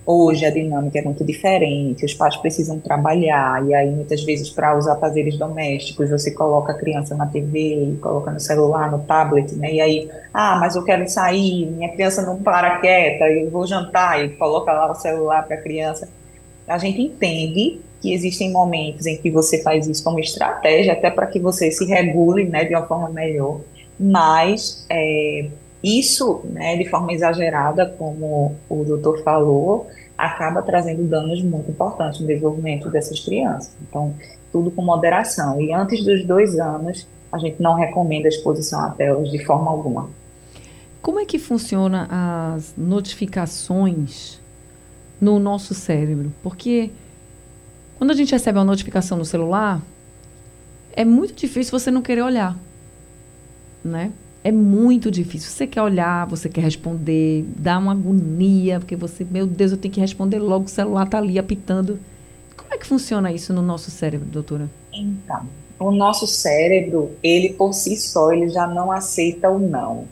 Hoje 0.07 0.45
a 0.45 0.51
dinâmica 0.51 0.99
é 0.99 1.03
muito 1.03 1.25
diferente, 1.25 2.05
os 2.05 2.12
pais 2.12 2.37
precisam 2.37 2.79
trabalhar, 2.79 3.67
e 3.67 3.75
aí 3.75 3.90
muitas 3.90 4.23
vezes 4.23 4.51
para 4.51 4.77
os 4.77 4.87
afazeres 4.87 5.38
domésticos 5.38 6.11
você 6.11 6.31
coloca 6.31 6.73
a 6.73 6.75
criança 6.79 7.14
na 7.14 7.25
TV, 7.25 7.97
coloca 8.03 8.31
no 8.31 8.38
celular, 8.38 8.90
no 8.90 8.99
tablet, 8.99 9.55
né? 9.55 9.73
E 9.73 9.81
aí, 9.81 10.11
ah, 10.33 10.59
mas 10.61 10.77
eu 10.77 10.85
quero 10.85 11.09
sair, 11.09 11.64
minha 11.67 11.88
criança 11.90 12.21
não 12.21 12.43
para 12.43 12.81
quieta, 12.81 13.25
eu 13.31 13.51
vou 13.51 13.67
jantar, 13.67 14.23
e 14.23 14.29
coloca 14.31 14.71
lá 14.73 14.93
o 14.93 14.95
celular 14.95 15.47
para 15.47 15.57
a 15.57 15.61
criança. 15.62 16.07
A 16.69 16.77
gente 16.77 17.01
entende 17.01 17.81
que 18.03 18.12
existem 18.12 18.53
momentos 18.53 19.07
em 19.07 19.17
que 19.17 19.31
você 19.31 19.62
faz 19.62 19.87
isso 19.87 20.05
como 20.05 20.21
estratégia, 20.21 20.93
até 20.93 21.11
para 21.11 21.27
que 21.27 21.40
você 21.40 21.71
se 21.71 21.87
regule 21.87 22.45
né, 22.45 22.67
de 22.67 22.75
uma 22.75 22.87
forma 22.87 23.09
melhor, 23.09 23.62
mas 23.99 24.85
é, 24.90 25.47
isso, 25.85 26.40
né, 26.51 26.77
de 26.77 26.88
forma 26.88 27.12
exagerada, 27.12 27.87
como 27.99 28.57
o 28.70 28.85
doutor 28.85 29.23
falou, 29.23 29.87
acaba 30.16 30.62
trazendo 30.62 31.05
danos 31.05 31.42
muito 31.42 31.70
importantes 31.70 32.20
no 32.20 32.27
desenvolvimento 32.27 32.88
dessas 32.88 33.20
crianças. 33.20 33.77
Então, 33.87 34.14
tudo 34.51 34.70
com 34.70 34.81
moderação. 34.81 35.61
E 35.61 35.75
antes 35.75 36.03
dos 36.03 36.25
dois 36.25 36.59
anos, 36.59 37.07
a 37.31 37.38
gente 37.38 37.61
não 37.61 37.75
recomenda 37.75 38.29
a 38.29 38.31
exposição 38.31 38.81
a 38.81 38.90
telas 38.90 39.31
de 39.31 39.44
forma 39.44 39.70
alguma. 39.70 40.09
Como 41.03 41.20
é 41.20 41.27
que 41.27 41.38
funciona 41.38 42.09
as 42.55 42.73
notificações 42.79 44.40
no 45.20 45.38
nosso 45.38 45.75
cérebro? 45.75 46.33
Porque 46.42 46.90
quando 47.99 48.12
a 48.12 48.14
gente 48.14 48.33
recebe 48.33 48.59
uma 48.59 48.64
notificação 48.64 49.18
no 49.18 49.25
celular, 49.25 49.83
é 50.97 51.05
muito 51.05 51.35
difícil 51.35 51.79
você 51.79 51.90
não 51.90 52.01
querer 52.01 52.23
olhar, 52.23 52.57
né? 53.85 54.12
É 54.44 54.52
muito 54.52 55.11
difícil. 55.11 55.50
Você 55.50 55.66
quer 55.66 55.83
olhar, 55.83 56.26
você 56.26 56.48
quer 56.48 56.61
responder, 56.61 57.44
dá 57.57 57.78
uma 57.78 57.92
agonia, 57.92 58.78
porque 58.78 58.94
você, 58.94 59.24
meu 59.24 59.46
Deus, 59.46 59.72
eu 59.72 59.78
tenho 59.78 59.92
que 59.92 60.00
responder 60.00 60.38
logo, 60.38 60.66
o 60.66 60.68
celular 60.68 61.07
está 61.07 61.18
ali 61.18 61.38
apitando. 61.38 61.98
Como 62.57 62.72
é 62.72 62.78
que 62.78 62.87
funciona 62.87 63.33
isso 63.33 63.52
no 63.52 63.62
nosso 63.62 63.90
cérebro, 63.90 64.28
doutora? 64.28 64.68
Então, 64.92 65.48
o 65.80 65.90
nosso 65.90 66.26
cérebro, 66.26 67.11
ele 67.22 67.54
por 67.54 67.72
si 67.72 67.96
só, 67.96 68.33
ele 68.33 68.50
já 68.50 68.66
não 68.66 68.92
aceita 68.92 69.48
o 69.48 69.59
não 69.59 70.07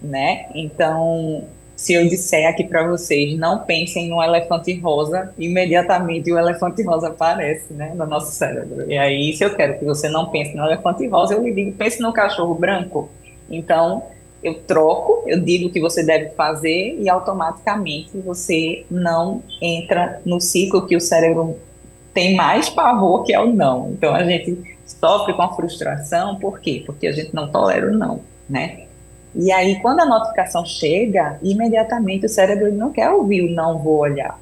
né? 0.00 0.46
Então, 0.54 1.44
se 1.74 1.92
eu 1.92 2.08
disser 2.08 2.48
aqui 2.48 2.64
para 2.64 2.86
vocês, 2.86 3.38
não 3.38 3.60
pensem 3.60 4.08
no 4.08 4.22
elefante 4.22 4.78
rosa, 4.78 5.32
imediatamente 5.38 6.32
o 6.32 6.38
elefante 6.38 6.82
rosa 6.82 7.08
aparece, 7.08 7.72
né, 7.72 7.92
no 7.94 8.06
nosso 8.06 8.32
cérebro. 8.32 8.90
E 8.90 8.96
aí, 8.96 9.32
se 9.34 9.44
eu 9.44 9.54
quero 9.54 9.78
que 9.78 9.84
você 9.84 10.08
não 10.08 10.30
pense 10.30 10.54
no 10.54 10.64
elefante 10.64 11.06
rosa, 11.06 11.34
eu 11.34 11.42
lhe 11.42 11.52
digo, 11.52 11.72
pense 11.72 12.00
no 12.00 12.12
cachorro 12.12 12.54
branco. 12.54 13.10
Então, 13.50 14.04
eu 14.42 14.54
troco, 14.62 15.24
eu 15.26 15.40
digo 15.40 15.68
o 15.68 15.70
que 15.70 15.80
você 15.80 16.04
deve 16.04 16.30
fazer 16.30 16.96
e 17.00 17.08
automaticamente 17.08 18.16
você 18.18 18.84
não 18.90 19.42
entra 19.60 20.20
no 20.24 20.40
ciclo 20.40 20.86
que 20.86 20.96
o 20.96 21.00
cérebro 21.00 21.58
tem 22.14 22.34
mais 22.34 22.68
pavor, 22.68 23.24
que 23.24 23.32
é 23.32 23.40
o 23.40 23.52
não. 23.52 23.90
Então, 23.90 24.14
a 24.14 24.24
gente 24.24 24.76
sofre 24.86 25.34
com 25.34 25.42
a 25.42 25.54
frustração, 25.54 26.36
por 26.36 26.60
quê? 26.60 26.82
Porque 26.86 27.06
a 27.06 27.12
gente 27.12 27.34
não 27.34 27.50
tolera 27.50 27.90
o 27.90 27.94
não, 27.96 28.20
né? 28.48 28.84
E 29.34 29.52
aí, 29.52 29.80
quando 29.80 30.00
a 30.00 30.06
notificação 30.06 30.64
chega, 30.64 31.38
imediatamente 31.42 32.24
o 32.24 32.28
cérebro 32.28 32.72
não 32.72 32.90
quer 32.90 33.10
ouvir 33.10 33.42
o 33.42 33.54
não 33.54 33.78
vou 33.78 33.98
olhar. 33.98 34.40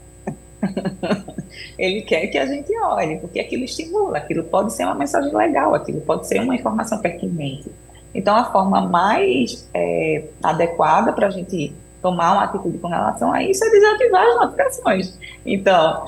ele 1.77 2.03
quer 2.03 2.29
que 2.29 2.39
a 2.39 2.47
gente 2.47 2.73
olhe, 2.79 3.19
porque 3.19 3.41
aquilo 3.41 3.65
estimula, 3.65 4.19
aquilo 4.19 4.45
pode 4.45 4.73
ser 4.73 4.85
uma 4.85 4.95
mensagem 4.95 5.35
legal, 5.35 5.75
aquilo 5.75 6.01
pode 6.01 6.29
ser 6.29 6.41
uma 6.41 6.55
informação 6.55 6.99
pertinente. 6.99 7.71
Então, 8.15 8.37
a 8.37 8.45
forma 8.45 8.83
mais 8.83 9.69
é, 9.75 10.25
adequada 10.43 11.13
para 11.13 11.27
a 11.27 11.31
gente 11.31 11.75
tomar 12.01 12.35
uma 12.35 12.45
atitude 12.45 12.79
com 12.79 12.89
relação 12.89 13.33
a 13.33 13.43
isso 13.43 13.65
é 13.65 13.71
desativar 13.71 14.27
as 14.27 14.37
notificações. 14.37 15.19
Então, 15.45 16.07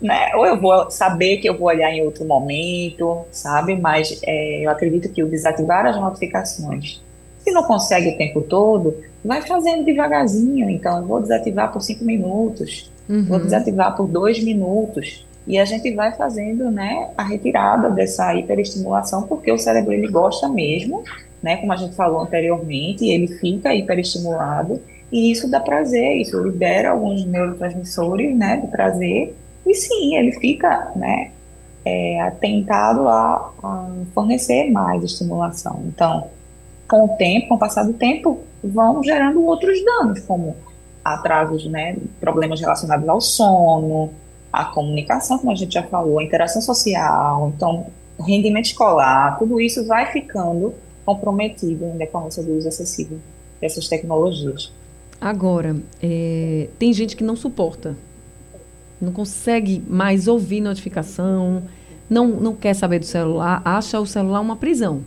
né, 0.00 0.34
ou 0.34 0.46
eu 0.46 0.58
vou 0.60 0.90
saber 0.90 1.38
que 1.38 1.48
eu 1.48 1.56
vou 1.56 1.68
olhar 1.68 1.90
em 1.92 2.02
outro 2.02 2.24
momento, 2.24 3.24
sabe? 3.30 3.76
Mas 3.76 4.20
é, 4.24 4.64
eu 4.64 4.70
acredito 4.70 5.12
que 5.12 5.22
o 5.22 5.28
desativar 5.28 5.86
as 5.86 5.96
notificações 5.96 7.00
se 7.48 7.52
não 7.52 7.62
consegue 7.62 8.10
o 8.10 8.16
tempo 8.16 8.42
todo, 8.42 8.96
vai 9.24 9.42
fazendo 9.42 9.84
devagarzinho. 9.84 10.68
Então, 10.68 11.06
vou 11.06 11.20
desativar 11.20 11.72
por 11.72 11.80
cinco 11.80 12.04
minutos, 12.04 12.92
uhum. 13.08 13.24
vou 13.24 13.38
desativar 13.38 13.96
por 13.96 14.06
dois 14.06 14.42
minutos. 14.42 15.26
E 15.46 15.58
a 15.58 15.64
gente 15.64 15.90
vai 15.94 16.12
fazendo 16.14 16.70
né, 16.70 17.10
a 17.16 17.22
retirada 17.22 17.88
dessa 17.90 18.34
hiperestimulação, 18.34 19.22
porque 19.22 19.50
o 19.50 19.56
cérebro 19.56 19.92
ele 19.92 20.08
gosta 20.08 20.46
mesmo, 20.46 21.02
né, 21.42 21.56
como 21.56 21.72
a 21.72 21.76
gente 21.76 21.94
falou 21.94 22.20
anteriormente, 22.20 23.06
ele 23.06 23.28
fica 23.28 23.74
hiperestimulado. 23.74 24.80
E 25.10 25.30
isso 25.32 25.50
dá 25.50 25.60
prazer, 25.60 26.16
isso 26.16 26.38
libera 26.42 26.90
alguns 26.90 27.24
neurotransmissores 27.24 28.36
né, 28.36 28.58
de 28.58 28.66
prazer. 28.66 29.34
E 29.66 29.74
sim, 29.74 30.16
ele 30.16 30.32
fica 30.32 30.92
né, 30.96 31.30
é, 31.84 32.20
atentado 32.20 33.08
a, 33.08 33.52
a 33.62 33.90
fornecer 34.14 34.70
mais 34.70 35.02
estimulação. 35.02 35.82
Então, 35.86 36.28
com 36.88 37.04
o 37.04 37.08
tempo, 37.16 37.48
com 37.48 37.54
o 37.54 37.58
passar 37.58 37.84
do 37.84 37.92
tempo, 37.92 38.40
vão 38.62 39.02
gerando 39.02 39.42
outros 39.44 39.82
danos, 39.84 40.20
como 40.20 40.56
atrasos, 41.04 41.66
né, 41.66 41.96
problemas 42.20 42.60
relacionados 42.60 43.08
ao 43.08 43.20
sono, 43.20 44.10
à 44.52 44.64
comunicação, 44.66 45.38
como 45.38 45.52
a 45.52 45.54
gente 45.54 45.74
já 45.74 45.82
falou, 45.82 46.18
a 46.18 46.24
interação 46.24 46.60
social, 46.60 47.52
então, 47.54 47.86
rendimento 48.18 48.66
escolar, 48.66 49.38
tudo 49.38 49.60
isso 49.60 49.86
vai 49.86 50.10
ficando 50.12 50.74
comprometido 51.08 51.86
em 51.86 51.96
decorrência 51.96 52.42
do 52.42 52.52
uso 52.58 52.68
excessivo 52.68 53.18
dessas 53.58 53.88
tecnologias. 53.88 54.70
Agora, 55.18 55.74
é, 56.02 56.68
tem 56.78 56.92
gente 56.92 57.16
que 57.16 57.24
não 57.24 57.34
suporta, 57.34 57.96
não 59.00 59.10
consegue 59.10 59.82
mais 59.88 60.28
ouvir 60.28 60.60
notificação, 60.60 61.62
não, 62.10 62.28
não 62.28 62.54
quer 62.54 62.74
saber 62.74 62.98
do 62.98 63.06
celular, 63.06 63.62
acha 63.64 63.98
o 63.98 64.04
celular 64.04 64.40
uma 64.40 64.56
prisão. 64.56 65.00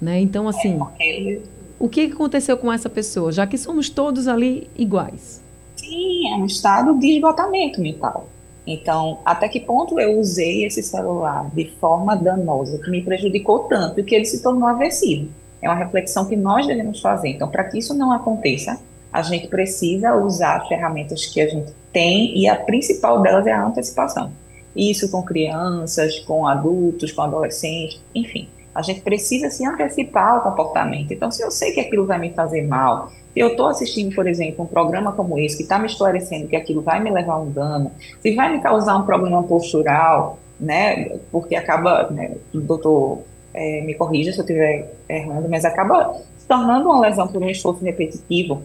Né? 0.00 0.20
Então, 0.20 0.48
assim, 0.48 0.80
é 0.98 1.38
o 1.78 1.86
que 1.86 2.00
aconteceu 2.06 2.56
com 2.56 2.72
essa 2.72 2.88
pessoa, 2.88 3.30
já 3.30 3.46
que 3.46 3.58
somos 3.58 3.90
todos 3.90 4.26
ali 4.26 4.70
iguais? 4.74 5.42
Sim, 5.76 6.32
é 6.32 6.36
um 6.36 6.46
estado 6.46 6.98
de 6.98 7.16
esgotamento 7.16 7.78
mental. 7.78 8.26
Então, 8.72 9.18
até 9.24 9.48
que 9.48 9.58
ponto 9.58 9.98
eu 9.98 10.20
usei 10.20 10.64
esse 10.64 10.80
celular 10.80 11.50
de 11.52 11.64
forma 11.80 12.14
danosa, 12.14 12.78
que 12.78 12.88
me 12.88 13.02
prejudicou 13.02 13.64
tanto 13.64 14.04
que 14.04 14.14
ele 14.14 14.24
se 14.24 14.40
tornou 14.40 14.68
aversivo? 14.68 15.28
É 15.60 15.68
uma 15.68 15.74
reflexão 15.74 16.24
que 16.24 16.36
nós 16.36 16.68
devemos 16.68 17.00
fazer. 17.00 17.30
Então, 17.30 17.48
para 17.48 17.64
que 17.64 17.78
isso 17.78 17.92
não 17.94 18.12
aconteça, 18.12 18.80
a 19.12 19.22
gente 19.22 19.48
precisa 19.48 20.14
usar 20.14 20.68
ferramentas 20.68 21.26
que 21.26 21.40
a 21.40 21.48
gente 21.48 21.72
tem 21.92 22.38
e 22.38 22.46
a 22.46 22.54
principal 22.54 23.20
delas 23.20 23.44
é 23.44 23.50
a 23.50 23.66
antecipação. 23.66 24.30
Isso 24.76 25.10
com 25.10 25.20
crianças, 25.20 26.20
com 26.20 26.46
adultos, 26.46 27.10
com 27.10 27.22
adolescentes, 27.22 28.00
enfim. 28.14 28.48
A 28.80 28.82
gente 28.82 29.00
precisa 29.02 29.50
se 29.50 29.64
antecipar 29.64 30.34
ao 30.34 30.42
comportamento. 30.42 31.12
Então, 31.12 31.30
se 31.30 31.42
eu 31.42 31.50
sei 31.50 31.72
que 31.72 31.80
aquilo 31.80 32.06
vai 32.06 32.18
me 32.18 32.30
fazer 32.30 32.62
mal, 32.62 33.10
se 33.32 33.38
eu 33.38 33.48
estou 33.48 33.66
assistindo, 33.66 34.14
por 34.14 34.26
exemplo, 34.26 34.64
um 34.64 34.66
programa 34.66 35.12
como 35.12 35.38
esse, 35.38 35.56
que 35.56 35.62
está 35.62 35.78
me 35.78 35.86
esclarecendo 35.86 36.48
que 36.48 36.56
aquilo 36.56 36.82
vai 36.82 37.00
me 37.00 37.10
levar 37.10 37.34
a 37.34 37.40
um 37.40 37.50
dano, 37.50 37.92
se 38.20 38.34
vai 38.34 38.52
me 38.52 38.60
causar 38.60 38.96
um 38.96 39.02
problema 39.04 39.42
postural, 39.42 40.38
né, 40.58 41.18
porque 41.30 41.54
acaba, 41.54 42.10
né, 42.10 42.36
doutor 42.52 43.20
é, 43.54 43.82
me 43.82 43.94
corrija 43.94 44.32
se 44.32 44.38
eu 44.38 44.44
estiver 44.44 44.92
errando, 45.08 45.48
mas 45.48 45.64
acaba 45.64 46.14
se 46.36 46.46
tornando 46.46 46.88
uma 46.88 47.00
lesão 47.00 47.28
por 47.28 47.42
um 47.42 47.48
esforço 47.48 47.84
repetitivo. 47.84 48.62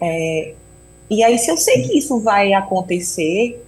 É, 0.00 0.54
e 1.10 1.22
aí, 1.24 1.38
se 1.38 1.50
eu 1.50 1.56
sei 1.56 1.82
que 1.82 1.98
isso 1.98 2.20
vai 2.20 2.52
acontecer, 2.52 3.64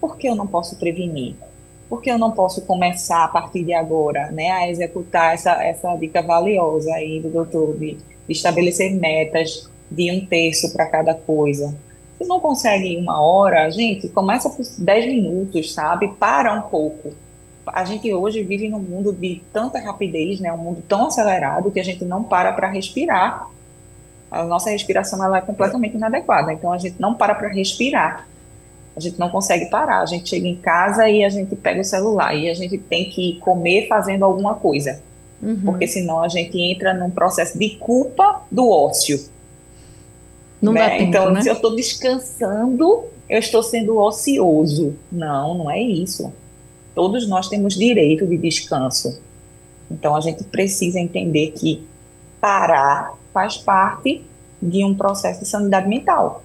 por 0.00 0.16
que 0.16 0.28
eu 0.28 0.34
não 0.34 0.46
posso 0.46 0.76
prevenir? 0.76 1.34
Porque 1.92 2.10
eu 2.10 2.16
não 2.16 2.30
posso 2.30 2.62
começar 2.62 3.22
a 3.22 3.28
partir 3.28 3.62
de 3.64 3.74
agora, 3.74 4.30
né, 4.32 4.50
a 4.50 4.70
executar 4.70 5.34
essa, 5.34 5.62
essa 5.62 5.94
dica 5.96 6.22
valiosa 6.22 6.90
aí 6.94 7.20
do 7.20 7.28
doutor 7.28 7.76
de, 7.76 7.98
estabelecer 8.26 8.94
metas 8.94 9.70
de 9.90 10.10
um 10.10 10.24
terço 10.24 10.72
para 10.72 10.86
cada 10.86 11.12
coisa. 11.12 11.76
Se 12.16 12.26
não 12.26 12.40
consegue 12.40 12.94
em 12.94 13.02
uma 13.02 13.20
hora, 13.20 13.68
gente, 13.68 14.08
começa 14.08 14.48
por 14.48 14.64
10 14.78 15.04
minutos, 15.04 15.74
sabe? 15.74 16.08
Para 16.18 16.54
um 16.54 16.62
pouco. 16.62 17.12
A 17.66 17.84
gente 17.84 18.10
hoje 18.10 18.42
vive 18.42 18.70
num 18.70 18.78
mundo 18.78 19.12
de 19.12 19.42
tanta 19.52 19.78
rapidez, 19.78 20.40
né? 20.40 20.50
Um 20.50 20.56
mundo 20.56 20.82
tão 20.88 21.08
acelerado 21.08 21.70
que 21.70 21.78
a 21.78 21.84
gente 21.84 22.06
não 22.06 22.24
para 22.24 22.54
para 22.54 22.68
respirar. 22.68 23.50
A 24.30 24.44
nossa 24.44 24.70
respiração 24.70 25.22
ela 25.22 25.36
é 25.36 25.42
completamente 25.42 25.94
inadequada, 25.94 26.54
então 26.54 26.72
a 26.72 26.78
gente 26.78 26.98
não 26.98 27.12
para 27.12 27.34
para 27.34 27.48
respirar 27.48 28.31
a 28.96 29.00
gente 29.00 29.18
não 29.18 29.28
consegue 29.30 29.66
parar. 29.66 30.00
A 30.00 30.06
gente 30.06 30.28
chega 30.28 30.46
em 30.46 30.56
casa 30.56 31.08
e 31.08 31.24
a 31.24 31.28
gente 31.28 31.56
pega 31.56 31.80
o 31.80 31.84
celular 31.84 32.34
e 32.34 32.48
a 32.48 32.54
gente 32.54 32.78
tem 32.78 33.08
que 33.08 33.38
comer 33.40 33.88
fazendo 33.88 34.24
alguma 34.24 34.54
coisa. 34.54 35.02
Uhum. 35.42 35.60
Porque 35.64 35.86
senão 35.86 36.22
a 36.22 36.28
gente 36.28 36.58
entra 36.60 36.94
num 36.94 37.10
processo 37.10 37.58
de 37.58 37.70
culpa 37.70 38.42
do 38.50 38.68
ócio. 38.68 39.20
Não 40.60 40.72
né? 40.72 40.80
dá 40.80 40.90
tempo, 40.90 41.02
então, 41.02 41.30
né? 41.30 41.42
se 41.42 41.48
eu 41.48 41.54
estou 41.54 41.74
descansando, 41.74 43.04
eu 43.28 43.38
estou 43.38 43.62
sendo 43.62 43.98
ocioso. 43.98 44.94
Não, 45.10 45.54
não 45.54 45.70
é 45.70 45.80
isso. 45.80 46.32
Todos 46.94 47.26
nós 47.26 47.48
temos 47.48 47.74
direito 47.74 48.26
de 48.26 48.36
descanso. 48.36 49.20
Então 49.90 50.14
a 50.14 50.20
gente 50.20 50.44
precisa 50.44 51.00
entender 51.00 51.52
que 51.52 51.84
parar 52.40 53.14
faz 53.32 53.56
parte 53.56 54.24
de 54.60 54.84
um 54.84 54.94
processo 54.94 55.40
de 55.40 55.48
sanidade 55.48 55.88
mental. 55.88 56.44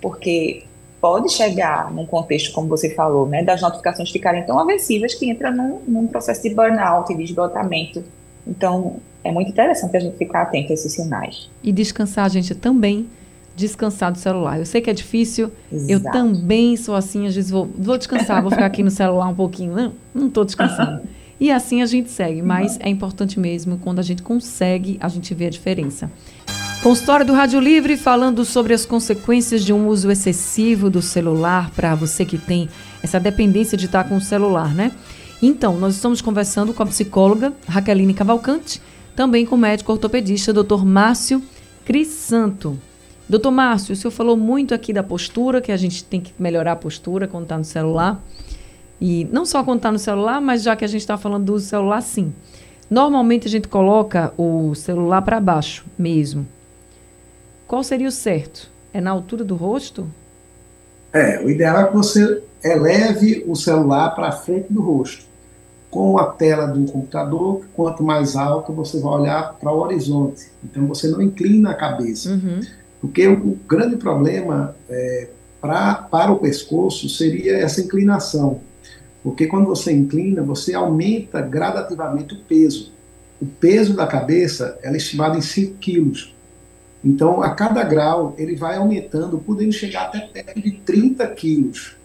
Porque 0.00 0.64
pode 1.00 1.32
chegar 1.32 1.92
num 1.92 2.04
contexto, 2.04 2.52
como 2.52 2.68
você 2.68 2.90
falou, 2.94 3.26
né, 3.26 3.42
das 3.42 3.60
notificações 3.62 4.10
ficarem 4.10 4.44
tão 4.44 4.58
aversivas 4.58 5.14
que 5.14 5.30
entra 5.30 5.50
num, 5.50 5.80
num 5.86 6.06
processo 6.06 6.42
de 6.42 6.54
burnout, 6.54 7.14
de 7.14 7.22
esgotamento. 7.22 8.02
Então, 8.46 8.96
é 9.22 9.30
muito 9.30 9.50
interessante 9.50 9.96
a 9.96 10.00
gente 10.00 10.16
ficar 10.16 10.42
atento 10.42 10.72
a 10.72 10.74
esses 10.74 10.92
sinais. 10.92 11.50
E 11.62 11.70
descansar, 11.70 12.28
gente, 12.30 12.54
também 12.54 13.08
descansar 13.54 14.12
do 14.12 14.18
celular. 14.18 14.58
Eu 14.58 14.66
sei 14.66 14.80
que 14.80 14.88
é 14.88 14.92
difícil, 14.92 15.50
Exato. 15.70 15.92
eu 15.92 16.02
também 16.12 16.76
sou 16.76 16.94
assim, 16.94 17.26
às 17.26 17.34
vezes 17.34 17.50
vou, 17.50 17.68
vou 17.76 17.98
descansar, 17.98 18.40
vou 18.40 18.50
ficar 18.50 18.66
aqui 18.66 18.82
no 18.82 18.90
celular 18.90 19.28
um 19.28 19.34
pouquinho. 19.34 19.74
Não, 19.74 19.92
não 20.14 20.26
estou 20.28 20.44
descansando. 20.44 21.02
E 21.40 21.50
assim 21.52 21.82
a 21.82 21.86
gente 21.86 22.10
segue, 22.10 22.42
mas 22.42 22.78
é 22.80 22.88
importante 22.88 23.38
mesmo, 23.38 23.78
quando 23.78 23.98
a 23.98 24.02
gente 24.02 24.22
consegue, 24.22 24.96
a 25.00 25.08
gente 25.08 25.34
vê 25.34 25.46
a 25.46 25.50
diferença. 25.50 26.10
Consultório 26.88 27.26
do 27.26 27.34
Rádio 27.34 27.60
Livre 27.60 27.98
falando 27.98 28.46
sobre 28.46 28.72
as 28.72 28.86
consequências 28.86 29.62
de 29.62 29.74
um 29.74 29.88
uso 29.88 30.10
excessivo 30.10 30.88
do 30.88 31.02
celular 31.02 31.70
para 31.72 31.94
você 31.94 32.24
que 32.24 32.38
tem 32.38 32.66
essa 33.02 33.20
dependência 33.20 33.76
de 33.76 33.84
estar 33.84 34.04
com 34.08 34.16
o 34.16 34.22
celular, 34.22 34.74
né? 34.74 34.90
Então, 35.42 35.76
nós 35.76 35.96
estamos 35.96 36.22
conversando 36.22 36.72
com 36.72 36.82
a 36.82 36.86
psicóloga 36.86 37.52
Raqueline 37.68 38.14
Cavalcante, 38.14 38.80
também 39.14 39.44
com 39.44 39.54
o 39.54 39.58
médico 39.58 39.92
ortopedista 39.92 40.50
Dr. 40.50 40.82
Márcio 40.82 41.42
Crisanto. 41.84 42.78
Doutor 43.28 43.50
Márcio, 43.50 43.92
o 43.92 43.96
senhor 43.96 44.10
falou 44.10 44.34
muito 44.34 44.72
aqui 44.72 44.90
da 44.90 45.02
postura, 45.02 45.60
que 45.60 45.70
a 45.70 45.76
gente 45.76 46.02
tem 46.02 46.22
que 46.22 46.32
melhorar 46.38 46.72
a 46.72 46.76
postura 46.76 47.28
quando 47.28 47.42
está 47.42 47.58
no 47.58 47.64
celular. 47.64 48.18
E 48.98 49.28
não 49.30 49.44
só 49.44 49.62
quando 49.62 49.80
está 49.80 49.92
no 49.92 49.98
celular, 49.98 50.40
mas 50.40 50.62
já 50.62 50.74
que 50.74 50.86
a 50.86 50.88
gente 50.88 51.02
está 51.02 51.18
falando 51.18 51.44
do 51.44 51.60
celular, 51.60 52.00
sim. 52.00 52.32
Normalmente 52.88 53.46
a 53.46 53.50
gente 53.50 53.68
coloca 53.68 54.32
o 54.38 54.74
celular 54.74 55.20
para 55.20 55.38
baixo 55.38 55.84
mesmo. 55.98 56.46
Qual 57.68 57.84
seria 57.84 58.08
o 58.08 58.10
certo? 58.10 58.70
É 58.94 59.00
na 59.00 59.10
altura 59.10 59.44
do 59.44 59.54
rosto? 59.54 60.08
É, 61.12 61.38
o 61.44 61.50
ideal 61.50 61.80
é 61.80 61.84
que 61.84 61.94
você 61.94 62.42
eleve 62.64 63.44
o 63.46 63.54
celular 63.54 64.14
para 64.14 64.32
frente 64.32 64.72
do 64.72 64.80
rosto. 64.80 65.26
Com 65.90 66.18
a 66.18 66.24
tela 66.24 66.66
do 66.66 66.90
computador, 66.90 67.62
quanto 67.74 68.02
mais 68.02 68.36
alto 68.36 68.72
você 68.72 68.98
vai 68.98 69.20
olhar 69.20 69.52
para 69.52 69.70
o 69.70 69.80
horizonte. 69.80 70.50
Então 70.64 70.86
você 70.86 71.08
não 71.08 71.20
inclina 71.20 71.70
a 71.70 71.74
cabeça. 71.74 72.30
Uhum. 72.30 72.60
Porque 73.02 73.28
o, 73.28 73.34
o, 73.34 73.58
grande 73.68 73.96
problema 73.96 74.74
é, 74.88 75.28
pra, 75.60 75.94
para 75.94 76.32
o 76.32 76.38
pescoço 76.38 77.06
seria 77.10 77.58
essa 77.58 77.82
inclinação. 77.82 78.60
Porque 79.22 79.46
quando 79.46 79.66
você 79.66 79.92
inclina, 79.92 80.42
você 80.42 80.72
aumenta 80.72 81.42
gradativamente 81.42 82.32
o 82.32 82.38
peso. 82.38 82.92
O 83.40 83.46
peso 83.46 83.94
da 83.94 84.06
cabeça 84.06 84.78
é 84.82 84.94
estimado 84.96 85.36
em 85.36 85.42
5 85.42 85.74
quilos. 85.76 86.34
Então, 87.04 87.42
a 87.42 87.50
cada 87.50 87.82
grau, 87.84 88.34
ele 88.36 88.56
vai 88.56 88.76
aumentando, 88.76 89.38
podendo 89.38 89.72
chegar 89.72 90.06
até 90.06 90.20
perto 90.20 90.60
de 90.60 90.72
30 90.72 91.26
quilos. 91.28 91.96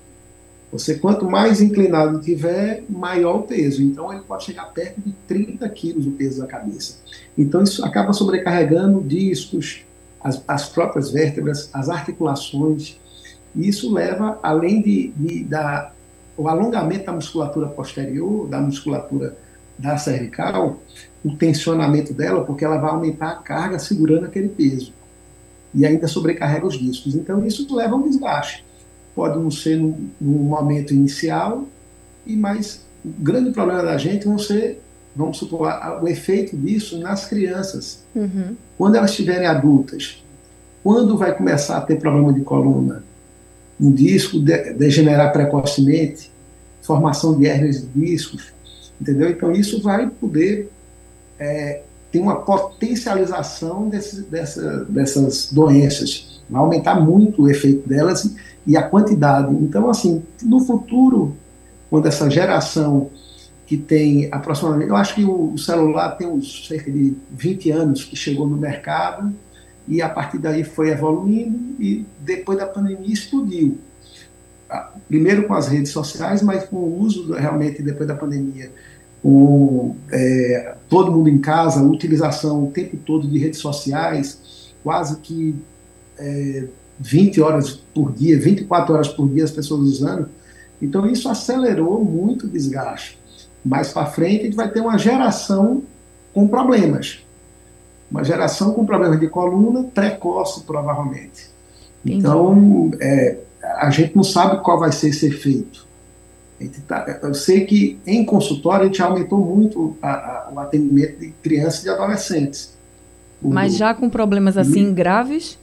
Você, 0.71 0.95
quanto 0.95 1.29
mais 1.29 1.61
inclinado 1.61 2.19
tiver, 2.19 2.83
maior 2.89 3.37
o 3.37 3.43
peso. 3.43 3.81
Então, 3.83 4.11
ele 4.11 4.23
pode 4.23 4.45
chegar 4.45 4.65
perto 4.73 5.01
de 5.01 5.11
30 5.27 5.67
quilos 5.69 6.05
o 6.07 6.11
peso 6.11 6.41
da 6.41 6.47
cabeça. 6.47 6.97
Então, 7.37 7.61
isso 7.63 7.83
acaba 7.85 8.13
sobrecarregando 8.13 9.01
discos, 9.01 9.83
as, 10.23 10.43
as 10.47 10.69
próprias 10.69 11.11
vértebras, 11.11 11.69
as 11.73 11.89
articulações. 11.89 12.99
E 13.55 13.67
isso 13.67 13.93
leva, 13.93 14.39
além 14.41 14.81
de, 14.81 15.13
de 15.15 15.43
da, 15.43 15.91
o 16.37 16.47
alongamento 16.47 17.05
da 17.05 17.13
musculatura 17.13 17.67
posterior, 17.67 18.47
da 18.47 18.59
musculatura 18.59 19.37
da 19.77 19.97
cervical, 19.97 20.81
o 21.23 21.35
tensionamento 21.35 22.13
dela, 22.13 22.43
porque 22.43 22.65
ela 22.65 22.77
vai 22.77 22.91
aumentar 22.91 23.29
a 23.31 23.35
carga 23.35 23.79
segurando 23.79 24.25
aquele 24.25 24.49
peso. 24.49 24.93
E 25.73 25.85
ainda 25.85 26.07
sobrecarrega 26.07 26.67
os 26.67 26.77
discos. 26.77 27.15
Então, 27.15 27.45
isso 27.45 27.73
leva 27.75 27.93
a 27.93 27.97
um 27.97 28.03
desgaste. 28.03 28.63
Pode 29.15 29.39
não 29.39 29.49
ser 29.49 29.77
no, 29.77 29.97
no 30.19 30.31
momento 30.43 30.93
inicial, 30.93 31.67
e 32.25 32.35
mais 32.35 32.85
o 33.03 33.09
grande 33.09 33.51
problema 33.51 33.83
da 33.83 33.97
gente 33.97 34.25
vão 34.25 34.37
ser, 34.37 34.81
vamos 35.15 35.37
supor, 35.37 35.69
o 36.01 36.07
efeito 36.07 36.55
disso 36.57 36.99
nas 36.99 37.25
crianças. 37.25 38.03
Uhum. 38.15 38.55
Quando 38.77 38.95
elas 38.95 39.11
estiverem 39.11 39.47
adultas, 39.47 40.23
quando 40.83 41.17
vai 41.17 41.35
começar 41.35 41.77
a 41.77 41.81
ter 41.81 41.97
problema 41.97 42.33
de 42.33 42.41
coluna? 42.41 43.03
Um 43.79 43.91
disco 43.91 44.39
de, 44.39 44.73
degenerar 44.73 45.31
precocemente, 45.31 46.31
formação 46.81 47.37
de 47.37 47.47
hérnias 47.47 47.81
de 47.81 47.87
discos, 47.87 48.53
entendeu? 49.03 49.29
Então, 49.29 49.51
isso 49.51 49.81
vai 49.81 50.09
poder 50.09 50.71
é, 51.39 51.83
tem 52.11 52.21
uma 52.21 52.35
potencialização 52.35 53.89
desse, 53.89 54.21
dessa, 54.21 54.85
dessas 54.85 55.51
doenças, 55.51 56.41
vai 56.49 56.61
aumentar 56.61 57.01
muito 57.01 57.43
o 57.43 57.49
efeito 57.49 57.89
delas 57.89 58.35
e 58.67 58.77
a 58.77 58.83
quantidade. 58.83 59.53
Então, 59.55 59.89
assim, 59.89 60.23
no 60.43 60.59
futuro, 60.59 61.35
quando 61.89 62.05
essa 62.05 62.29
geração 62.29 63.09
que 63.65 63.77
tem 63.77 64.29
aproximadamente, 64.31 64.89
eu 64.89 64.95
acho 64.95 65.15
que 65.15 65.25
o, 65.25 65.57
celular 65.57 66.11
tem 66.11 66.27
uns 66.27 66.67
cerca 66.67 66.91
de 66.91 67.15
20 67.31 67.71
anos 67.71 68.03
que 68.03 68.15
chegou 68.15 68.47
no 68.47 68.57
mercado 68.57 69.33
e 69.87 69.99
a 69.99 70.07
partir 70.07 70.37
daí 70.37 70.63
foi 70.63 70.89
evoluindo 70.89 71.81
e 71.81 72.05
depois 72.19 72.59
da 72.59 72.67
pandemia 72.67 73.11
explodiu. 73.11 73.79
Ah, 74.69 74.91
primeiro 75.07 75.47
com 75.47 75.53
as 75.55 75.67
redes 75.67 75.91
sociais, 75.91 76.43
mas 76.43 76.63
com 76.65 76.75
o 76.75 76.99
uso 76.99 77.33
realmente 77.33 77.81
depois 77.81 78.07
da 78.07 78.15
pandemia 78.15 78.71
com 79.23 79.95
é, 80.11 80.75
todo 80.89 81.11
mundo 81.11 81.29
em 81.29 81.39
casa, 81.39 81.79
a 81.79 81.83
utilização 81.83 82.65
o 82.65 82.71
tempo 82.71 82.97
todo 82.97 83.25
de 83.25 83.39
redes 83.39 83.59
sociais, 83.59 84.73
quase 84.83 85.17
que 85.21 85.55
é, 86.19 86.67
20 86.99 87.41
horas 87.41 87.71
por 87.71 88.11
dia, 88.11 88.37
24 88.37 88.93
horas 88.93 89.07
por 89.07 89.29
dia 89.29 89.45
as 89.45 89.51
pessoas 89.51 89.81
usando. 89.81 90.29
Então 90.81 91.07
isso 91.07 91.29
acelerou 91.29 92.03
muito 92.03 92.45
o 92.45 92.49
desgaste. 92.49 93.17
Mais 93.63 93.93
para 93.93 94.07
frente 94.07 94.41
a 94.41 94.43
gente 94.45 94.55
vai 94.57 94.69
ter 94.69 94.81
uma 94.81 94.97
geração 94.97 95.83
com 96.33 96.45
problemas. 96.45 97.19
Uma 98.11 98.25
geração 98.25 98.73
com 98.73 98.85
problemas 98.85 99.19
de 99.19 99.27
coluna 99.27 99.85
precoce, 99.85 100.63
provavelmente. 100.65 101.49
Entendi. 102.05 102.19
Então, 102.19 102.91
é, 102.99 103.37
a 103.77 103.89
gente 103.89 104.15
não 104.15 104.23
sabe 104.23 104.61
qual 104.61 104.77
vai 104.77 104.91
ser 104.91 105.09
esse 105.09 105.27
efeito. 105.27 105.82
Tá, 106.87 107.19
eu 107.21 107.33
sei 107.33 107.65
que 107.65 107.99
em 108.05 108.25
consultório 108.25 108.83
a 108.83 108.85
gente 108.85 109.01
aumentou 109.01 109.39
muito 109.39 109.97
a, 110.01 110.11
a, 110.11 110.51
o 110.53 110.59
atendimento 110.59 111.19
de 111.19 111.29
crianças 111.41 111.83
e 111.85 111.89
adolescentes. 111.89 112.73
Mas 113.41 113.75
já 113.75 113.93
com 113.93 114.09
problemas 114.09 114.57
assim 114.57 114.89
e, 114.89 114.93
graves 114.93 115.59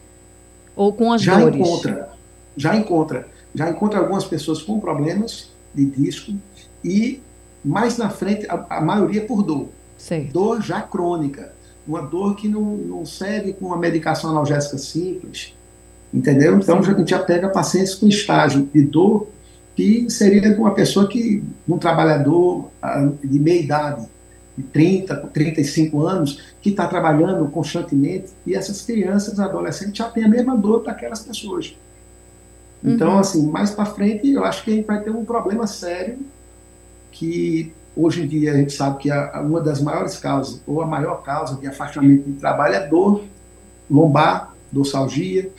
ou 0.76 0.92
com 0.92 1.12
as 1.12 1.22
já 1.22 1.38
dores? 1.38 1.58
Encontra, 1.58 2.10
já 2.56 2.76
encontra. 2.76 3.28
Já 3.54 3.70
encontra 3.70 3.98
algumas 3.98 4.24
pessoas 4.24 4.62
com 4.62 4.78
problemas 4.78 5.50
de 5.74 5.84
disco 5.86 6.32
e 6.84 7.22
mais 7.64 7.98
na 7.98 8.10
frente, 8.10 8.46
a, 8.48 8.64
a 8.68 8.80
maioria 8.80 9.24
por 9.24 9.42
dor. 9.42 9.68
Dor 10.32 10.62
já 10.62 10.80
crônica. 10.80 11.52
Uma 11.86 12.02
dor 12.02 12.36
que 12.36 12.48
não, 12.48 12.76
não 12.76 13.06
serve 13.06 13.52
com 13.52 13.66
uma 13.66 13.76
medicação 13.76 14.30
analgésica 14.30 14.78
simples. 14.78 15.54
Entendeu? 16.12 16.56
Então 16.56 16.82
Sim. 16.82 16.90
a 16.90 16.94
gente 16.94 17.10
já 17.10 17.18
pega 17.18 17.48
pacientes 17.48 17.94
com 17.94 18.08
estágio 18.08 18.68
de 18.72 18.82
dor 18.82 19.28
que 19.80 20.10
seria 20.10 20.54
uma 20.58 20.74
pessoa 20.74 21.08
que, 21.08 21.42
um 21.66 21.78
trabalhador 21.78 22.70
ah, 22.82 23.10
de 23.24 23.38
meia 23.38 23.62
idade, 23.62 24.06
de 24.54 24.62
30, 24.64 25.16
35 25.32 26.02
anos, 26.02 26.38
que 26.60 26.68
está 26.68 26.86
trabalhando 26.86 27.48
constantemente, 27.48 28.26
e 28.46 28.54
essas 28.54 28.82
crianças, 28.82 29.40
adolescentes, 29.40 29.96
já 29.96 30.10
têm 30.10 30.24
a 30.24 30.28
mesma 30.28 30.54
dor 30.54 30.82
daquelas 30.82 31.20
pessoas. 31.20 31.74
Então, 32.84 33.12
uhum. 33.12 33.18
assim, 33.20 33.50
mais 33.50 33.70
para 33.70 33.86
frente, 33.86 34.30
eu 34.30 34.44
acho 34.44 34.64
que 34.64 34.70
a 34.70 34.74
gente 34.74 34.86
vai 34.86 35.02
ter 35.02 35.10
um 35.10 35.24
problema 35.24 35.66
sério 35.66 36.18
que 37.10 37.72
hoje 37.96 38.22
em 38.22 38.28
dia 38.28 38.52
a 38.52 38.56
gente 38.56 38.74
sabe 38.74 38.98
que 38.98 39.10
a, 39.10 39.40
uma 39.40 39.62
das 39.62 39.80
maiores 39.80 40.18
causas, 40.18 40.60
ou 40.66 40.82
a 40.82 40.86
maior 40.86 41.22
causa 41.22 41.56
de 41.56 41.66
afastamento 41.66 42.24
de 42.24 42.32
trabalho 42.34 42.74
é 42.74 42.86
dor 42.86 43.24
lombar, 43.90 44.54
dorsalgia, 44.70 45.50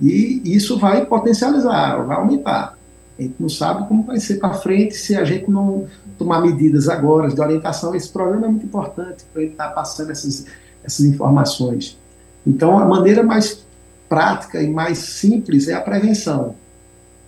e 0.00 0.40
isso 0.44 0.78
vai 0.78 1.04
potencializar, 1.04 2.02
vai 2.02 2.16
aumentar. 2.16 2.75
A 3.18 3.22
gente 3.22 3.36
não 3.38 3.48
sabe 3.48 3.88
como 3.88 4.02
vai 4.02 4.20
ser 4.20 4.36
para 4.36 4.54
frente 4.54 4.94
se 4.94 5.16
a 5.16 5.24
gente 5.24 5.50
não 5.50 5.86
tomar 6.18 6.40
medidas 6.40 6.88
agora 6.88 7.28
de 7.28 7.40
orientação. 7.40 7.94
Esse 7.94 8.10
programa 8.10 8.46
é 8.46 8.50
muito 8.50 8.66
importante 8.66 9.24
para 9.32 9.42
ele 9.42 9.52
estar 9.52 9.68
tá 9.68 9.74
passando 9.74 10.10
essas, 10.10 10.46
essas 10.84 11.04
informações. 11.06 11.98
Então, 12.46 12.78
a 12.78 12.84
maneira 12.84 13.22
mais 13.22 13.64
prática 14.08 14.62
e 14.62 14.70
mais 14.70 14.98
simples 14.98 15.68
é 15.68 15.74
a 15.74 15.80
prevenção. 15.80 16.54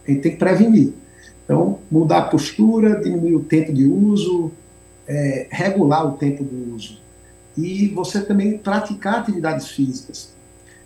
A 0.07 0.11
gente 0.11 0.23
tem 0.23 0.33
que 0.33 0.39
prevenir. 0.39 0.93
Então, 1.45 1.79
mudar 1.91 2.19
a 2.19 2.23
postura, 2.23 3.01
diminuir 3.01 3.35
o 3.35 3.41
tempo 3.41 3.73
de 3.73 3.87
uso, 3.87 4.53
é, 5.07 5.47
regular 5.51 6.07
o 6.07 6.13
tempo 6.13 6.45
do 6.45 6.75
uso. 6.75 7.01
E 7.57 7.89
você 7.89 8.21
também 8.21 8.59
praticar 8.59 9.21
atividades 9.21 9.69
físicas. 9.69 10.33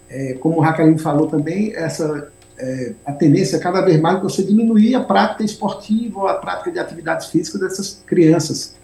É, 0.09 0.35
como 0.35 0.59
o 0.59 0.61
Raquel 0.61 0.97
falou 0.99 1.27
também, 1.27 1.75
essa 1.75 2.31
é, 2.59 2.95
a 3.05 3.12
tendência 3.12 3.57
é 3.57 3.59
cada 3.59 3.81
vez 3.81 4.01
mais 4.01 4.21
você 4.23 4.43
diminuir 4.43 4.95
a 4.95 5.01
prática 5.01 5.43
esportiva 5.43 6.21
ou 6.21 6.29
a 6.29 6.35
prática 6.35 6.71
de 6.71 6.79
atividades 6.79 7.29
físicas 7.29 7.61
dessas 7.61 8.03
crianças, 8.07 8.77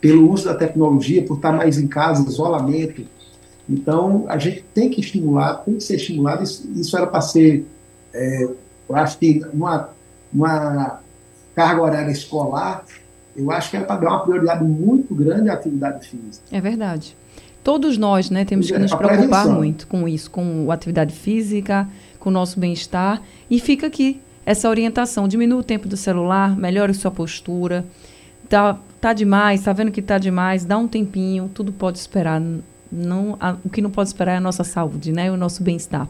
pelo 0.00 0.30
uso 0.30 0.44
da 0.44 0.54
tecnologia, 0.54 1.22
por 1.22 1.36
estar 1.36 1.52
mais 1.52 1.78
em 1.78 1.86
casa, 1.86 2.28
isolamento. 2.28 3.04
Então, 3.68 4.26
a 4.28 4.38
gente 4.38 4.64
tem 4.74 4.90
que 4.90 5.00
estimular, 5.00 5.54
tem 5.64 5.74
que 5.74 5.82
ser 5.82 5.96
estimulado. 5.96 6.42
Isso, 6.42 6.70
isso 6.74 6.96
era 6.96 7.06
para 7.06 7.20
ser, 7.20 7.66
é, 8.12 8.44
eu 8.88 8.96
acho 8.96 9.18
que, 9.18 9.42
uma, 9.52 9.90
uma 10.32 11.00
carga 11.54 11.82
horária 11.82 12.12
escolar, 12.12 12.84
eu 13.34 13.50
acho 13.50 13.70
que 13.70 13.76
era 13.76 13.86
para 13.86 14.00
dar 14.00 14.10
uma 14.10 14.20
prioridade 14.20 14.64
muito 14.64 15.14
grande 15.14 15.48
à 15.48 15.54
atividade 15.54 16.06
física. 16.06 16.44
É 16.50 16.60
verdade. 16.60 17.16
Todos 17.64 17.98
nós, 17.98 18.30
né, 18.30 18.44
temos 18.44 18.68
que 18.68 18.74
é, 18.74 18.78
nos 18.78 18.94
preocupar 18.94 19.48
muito 19.48 19.88
com 19.88 20.06
isso, 20.06 20.30
com 20.30 20.70
a 20.70 20.74
atividade 20.74 21.12
física, 21.12 21.88
com 22.26 22.30
o 22.30 22.32
nosso 22.32 22.58
bem-estar. 22.58 23.22
E 23.48 23.60
fica 23.60 23.86
aqui 23.86 24.20
essa 24.44 24.68
orientação: 24.68 25.28
diminua 25.28 25.60
o 25.60 25.62
tempo 25.62 25.86
do 25.86 25.96
celular, 25.96 26.56
melhore 26.56 26.92
sua 26.92 27.10
postura. 27.10 27.86
Tá, 28.48 28.76
tá 29.00 29.12
demais, 29.12 29.62
tá 29.62 29.72
vendo 29.72 29.92
que 29.92 30.02
tá 30.02 30.18
demais, 30.18 30.64
dá 30.64 30.76
um 30.76 30.88
tempinho, 30.88 31.48
tudo 31.54 31.72
pode 31.72 31.98
esperar. 31.98 32.42
Não, 32.90 33.36
a, 33.38 33.56
o 33.64 33.70
que 33.70 33.80
não 33.80 33.90
pode 33.90 34.08
esperar 34.08 34.32
é 34.32 34.36
a 34.38 34.40
nossa 34.40 34.64
saúde, 34.64 35.12
né? 35.12 35.30
O 35.30 35.36
nosso 35.36 35.62
bem-estar. 35.62 36.08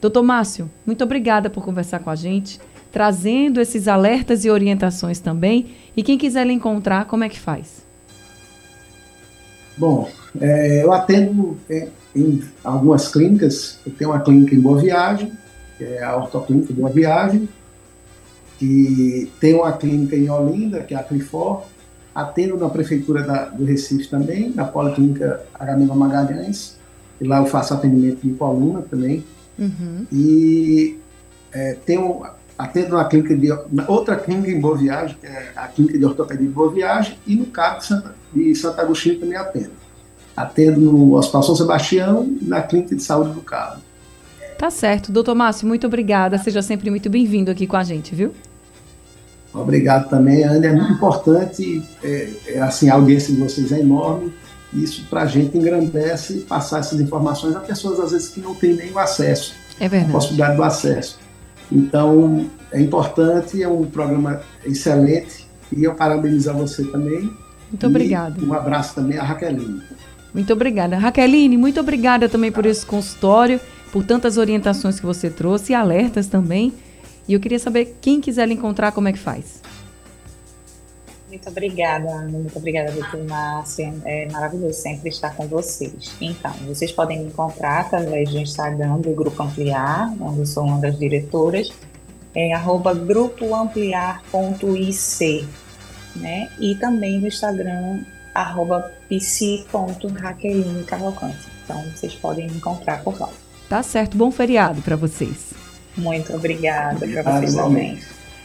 Doutor 0.00 0.22
Márcio, 0.22 0.70
muito 0.86 1.02
obrigada 1.02 1.50
por 1.50 1.64
conversar 1.64 1.98
com 1.98 2.10
a 2.10 2.14
gente, 2.14 2.60
trazendo 2.92 3.60
esses 3.60 3.88
alertas 3.88 4.44
e 4.44 4.50
orientações 4.50 5.18
também. 5.18 5.66
E 5.96 6.04
quem 6.04 6.16
quiser 6.16 6.46
lhe 6.46 6.52
encontrar, 6.52 7.06
como 7.06 7.24
é 7.24 7.28
que 7.28 7.38
faz? 7.38 7.84
Bom, 9.76 10.08
é, 10.40 10.84
eu 10.84 10.92
atendo 10.92 11.58
em, 11.68 11.88
em, 12.14 12.42
algumas 12.62 13.08
clínicas. 13.08 13.80
Eu 13.84 13.92
tenho 13.92 14.10
uma 14.10 14.20
clínica 14.20 14.54
em 14.54 14.60
Boa 14.60 14.80
Viagem, 14.80 15.32
que 15.78 15.84
é 15.84 16.02
a 16.02 16.16
Ortoclínica 16.16 16.74
Boa 16.74 16.90
Viagem, 16.90 17.48
que 18.58 19.30
tem 19.40 19.54
uma 19.54 19.72
clínica 19.72 20.16
em 20.16 20.28
Olinda, 20.28 20.80
que 20.80 20.92
é 20.92 20.98
a 20.98 21.02
Clifor. 21.02 21.62
Atendo 22.12 22.56
na 22.56 22.68
Prefeitura 22.68 23.22
da, 23.22 23.44
do 23.44 23.64
Recife 23.64 24.08
também, 24.08 24.52
na 24.52 24.64
Policlínica 24.64 25.44
Agamemnon 25.54 25.94
Magalhães. 25.94 26.76
E 27.20 27.24
lá 27.24 27.38
eu 27.38 27.46
faço 27.46 27.72
atendimento 27.72 28.26
de 28.26 28.34
coluna 28.34 28.82
também. 28.82 29.24
Uhum. 29.56 30.04
E 30.10 30.98
é, 31.52 31.76
tenho, 31.86 32.26
atendo 32.58 32.96
na 32.96 33.04
clínica 33.04 33.36
de, 33.36 33.48
na 33.70 33.88
outra 33.88 34.16
clínica 34.16 34.50
em 34.50 34.60
Boa 34.60 34.76
Viagem, 34.76 35.16
que 35.20 35.26
é 35.26 35.52
a 35.54 35.68
Clínica 35.68 35.96
de 35.96 36.04
Ortopedia 36.04 36.46
de 36.46 36.52
Boa 36.52 36.72
Viagem, 36.72 37.16
e 37.24 37.36
no 37.36 37.46
CAP 37.46 37.78
de 37.78 37.86
Santa, 37.86 38.14
de 38.34 38.54
Santa 38.56 38.82
Agostinho 38.82 39.20
também 39.20 39.36
atendo. 39.36 39.70
Atendo 40.36 40.80
no 40.80 41.14
Hospital 41.14 41.42
São 41.44 41.54
Sebastião 41.54 42.24
e 42.40 42.44
na 42.44 42.62
Clínica 42.62 42.96
de 42.96 43.02
Saúde 43.02 43.30
do 43.30 43.42
Cabo. 43.42 43.80
Tá 44.58 44.70
certo. 44.70 45.12
Doutor 45.12 45.36
Márcio, 45.36 45.68
muito 45.68 45.86
obrigada. 45.86 46.36
Seja 46.36 46.60
sempre 46.60 46.90
muito 46.90 47.08
bem-vindo 47.08 47.48
aqui 47.48 47.64
com 47.64 47.76
a 47.76 47.84
gente, 47.84 48.12
viu? 48.12 48.34
Obrigado 49.54 50.10
também, 50.10 50.42
Ana. 50.42 50.66
É 50.66 50.72
muito 50.72 50.92
importante, 50.92 51.82
é, 52.02 52.28
é, 52.48 52.60
assim, 52.60 52.90
a 52.90 52.94
audiência 52.94 53.32
de 53.32 53.40
vocês 53.40 53.70
é 53.70 53.78
enorme. 53.78 54.32
Isso 54.74 55.06
para 55.08 55.22
a 55.22 55.26
gente 55.26 55.56
engrandece 55.56 56.40
passar 56.40 56.80
essas 56.80 57.00
informações 57.00 57.54
a 57.54 57.60
pessoas, 57.60 58.00
às 58.00 58.10
vezes, 58.10 58.28
que 58.28 58.40
não 58.40 58.54
têm 58.54 58.74
nem 58.74 58.92
o 58.92 58.98
acesso. 58.98 59.54
É 59.78 59.88
verdade. 59.88 60.10
A 60.10 60.14
possibilidade 60.14 60.56
do 60.56 60.62
acesso. 60.64 61.18
Então, 61.70 62.50
é 62.72 62.80
importante, 62.80 63.62
é 63.62 63.68
um 63.68 63.84
programa 63.84 64.42
excelente. 64.66 65.46
E 65.74 65.84
eu 65.84 65.94
parabenizo 65.94 66.50
a 66.50 66.52
você 66.52 66.84
também. 66.84 67.30
Muito 67.70 67.86
obrigada. 67.86 68.42
Um 68.42 68.52
abraço 68.52 68.94
também 68.96 69.18
a 69.18 69.22
Raqueline. 69.22 69.82
Muito 70.32 70.52
obrigada. 70.52 70.98
Raqueline, 70.98 71.56
muito 71.56 71.80
obrigada 71.80 72.28
também 72.28 72.50
por 72.50 72.66
esse 72.66 72.84
consultório, 72.84 73.60
por 73.92 74.04
tantas 74.04 74.36
orientações 74.36 75.00
que 75.00 75.06
você 75.06 75.30
trouxe 75.30 75.72
e 75.72 75.74
alertas 75.74 76.26
também. 76.26 76.72
E 77.26 77.34
eu 77.34 77.40
queria 77.40 77.58
saber, 77.58 77.96
quem 78.00 78.20
quiser 78.20 78.46
lhe 78.46 78.54
encontrar, 78.54 78.92
como 78.92 79.08
é 79.08 79.12
que 79.12 79.18
faz? 79.18 79.60
Muito 81.28 81.48
obrigada, 81.50 82.08
Ana. 82.08 82.38
Muito 82.38 82.56
obrigada, 82.56 82.90
doutor 82.90 83.22
Márcia. 83.24 83.92
É 84.06 84.26
maravilhoso 84.30 84.80
sempre 84.80 85.10
estar 85.10 85.36
com 85.36 85.46
vocês. 85.46 86.16
Então, 86.20 86.50
vocês 86.66 86.90
podem 86.90 87.18
me 87.18 87.26
encontrar 87.26 87.82
através 87.82 88.30
do 88.30 88.38
Instagram 88.38 88.96
do 88.98 89.10
Grupo 89.10 89.42
Ampliar, 89.42 90.10
onde 90.20 90.38
eu 90.40 90.46
sou 90.46 90.64
uma 90.64 90.80
das 90.80 90.98
diretoras, 90.98 91.70
é 92.34 92.54
arroba 92.54 92.94
grupoampliar.ic, 92.94 95.46
né? 96.16 96.48
E 96.58 96.74
também 96.76 97.20
no 97.20 97.28
Instagram, 97.28 98.00
arroba 98.34 98.90
psi.raqueline. 99.10 100.86
Então, 101.64 101.84
vocês 101.94 102.14
podem 102.14 102.48
me 102.48 102.56
encontrar 102.56 103.04
por 103.04 103.20
lá. 103.20 103.28
Tá 103.68 103.82
certo. 103.82 104.16
Bom 104.16 104.30
feriado 104.30 104.80
para 104.82 104.96
vocês. 104.96 105.52
Muito 105.96 106.32
obrigada 106.32 107.06
para 107.06 107.22
vocês 107.22 107.54
também. 107.54 107.98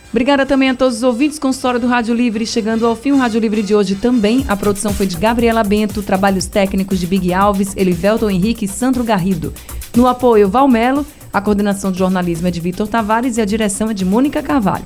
Obrigada 0.10 0.46
também 0.46 0.70
a 0.70 0.76
todos 0.76 0.98
os 0.98 1.04
ouvintes 1.04 1.40
com 1.40 1.50
história 1.50 1.80
do 1.80 1.88
Rádio 1.88 2.14
Livre. 2.14 2.46
Chegando 2.46 2.86
ao 2.86 2.96
fim, 2.96 3.12
o 3.12 3.18
Rádio 3.18 3.40
Livre 3.40 3.64
de 3.64 3.74
hoje 3.74 3.96
também. 3.96 4.46
A 4.48 4.56
produção 4.56 4.94
foi 4.94 5.08
de 5.08 5.18
Gabriela 5.18 5.64
Bento, 5.64 6.04
trabalhos 6.04 6.46
técnicos 6.46 7.00
de 7.00 7.08
Big 7.08 7.34
Alves, 7.34 7.76
Elivelton 7.76 8.30
Henrique 8.30 8.66
e 8.66 8.68
Sandro 8.68 9.04
Garrido. 9.04 9.52
No 9.96 10.08
apoio, 10.08 10.48
Valmelo, 10.50 11.04
a 11.32 11.42
coordenação 11.42 11.92
de 11.92 11.98
jornalismo 11.98 12.48
é 12.48 12.52
de 12.52 12.60
Vitor 12.60 12.88
Tavares 12.88 13.38
e 13.38 13.42
a 13.42 13.46
direção 13.46 13.90
é 13.90 13.94
de 13.94 14.06
Mônica 14.06 14.44
Carvalho. 14.44 14.86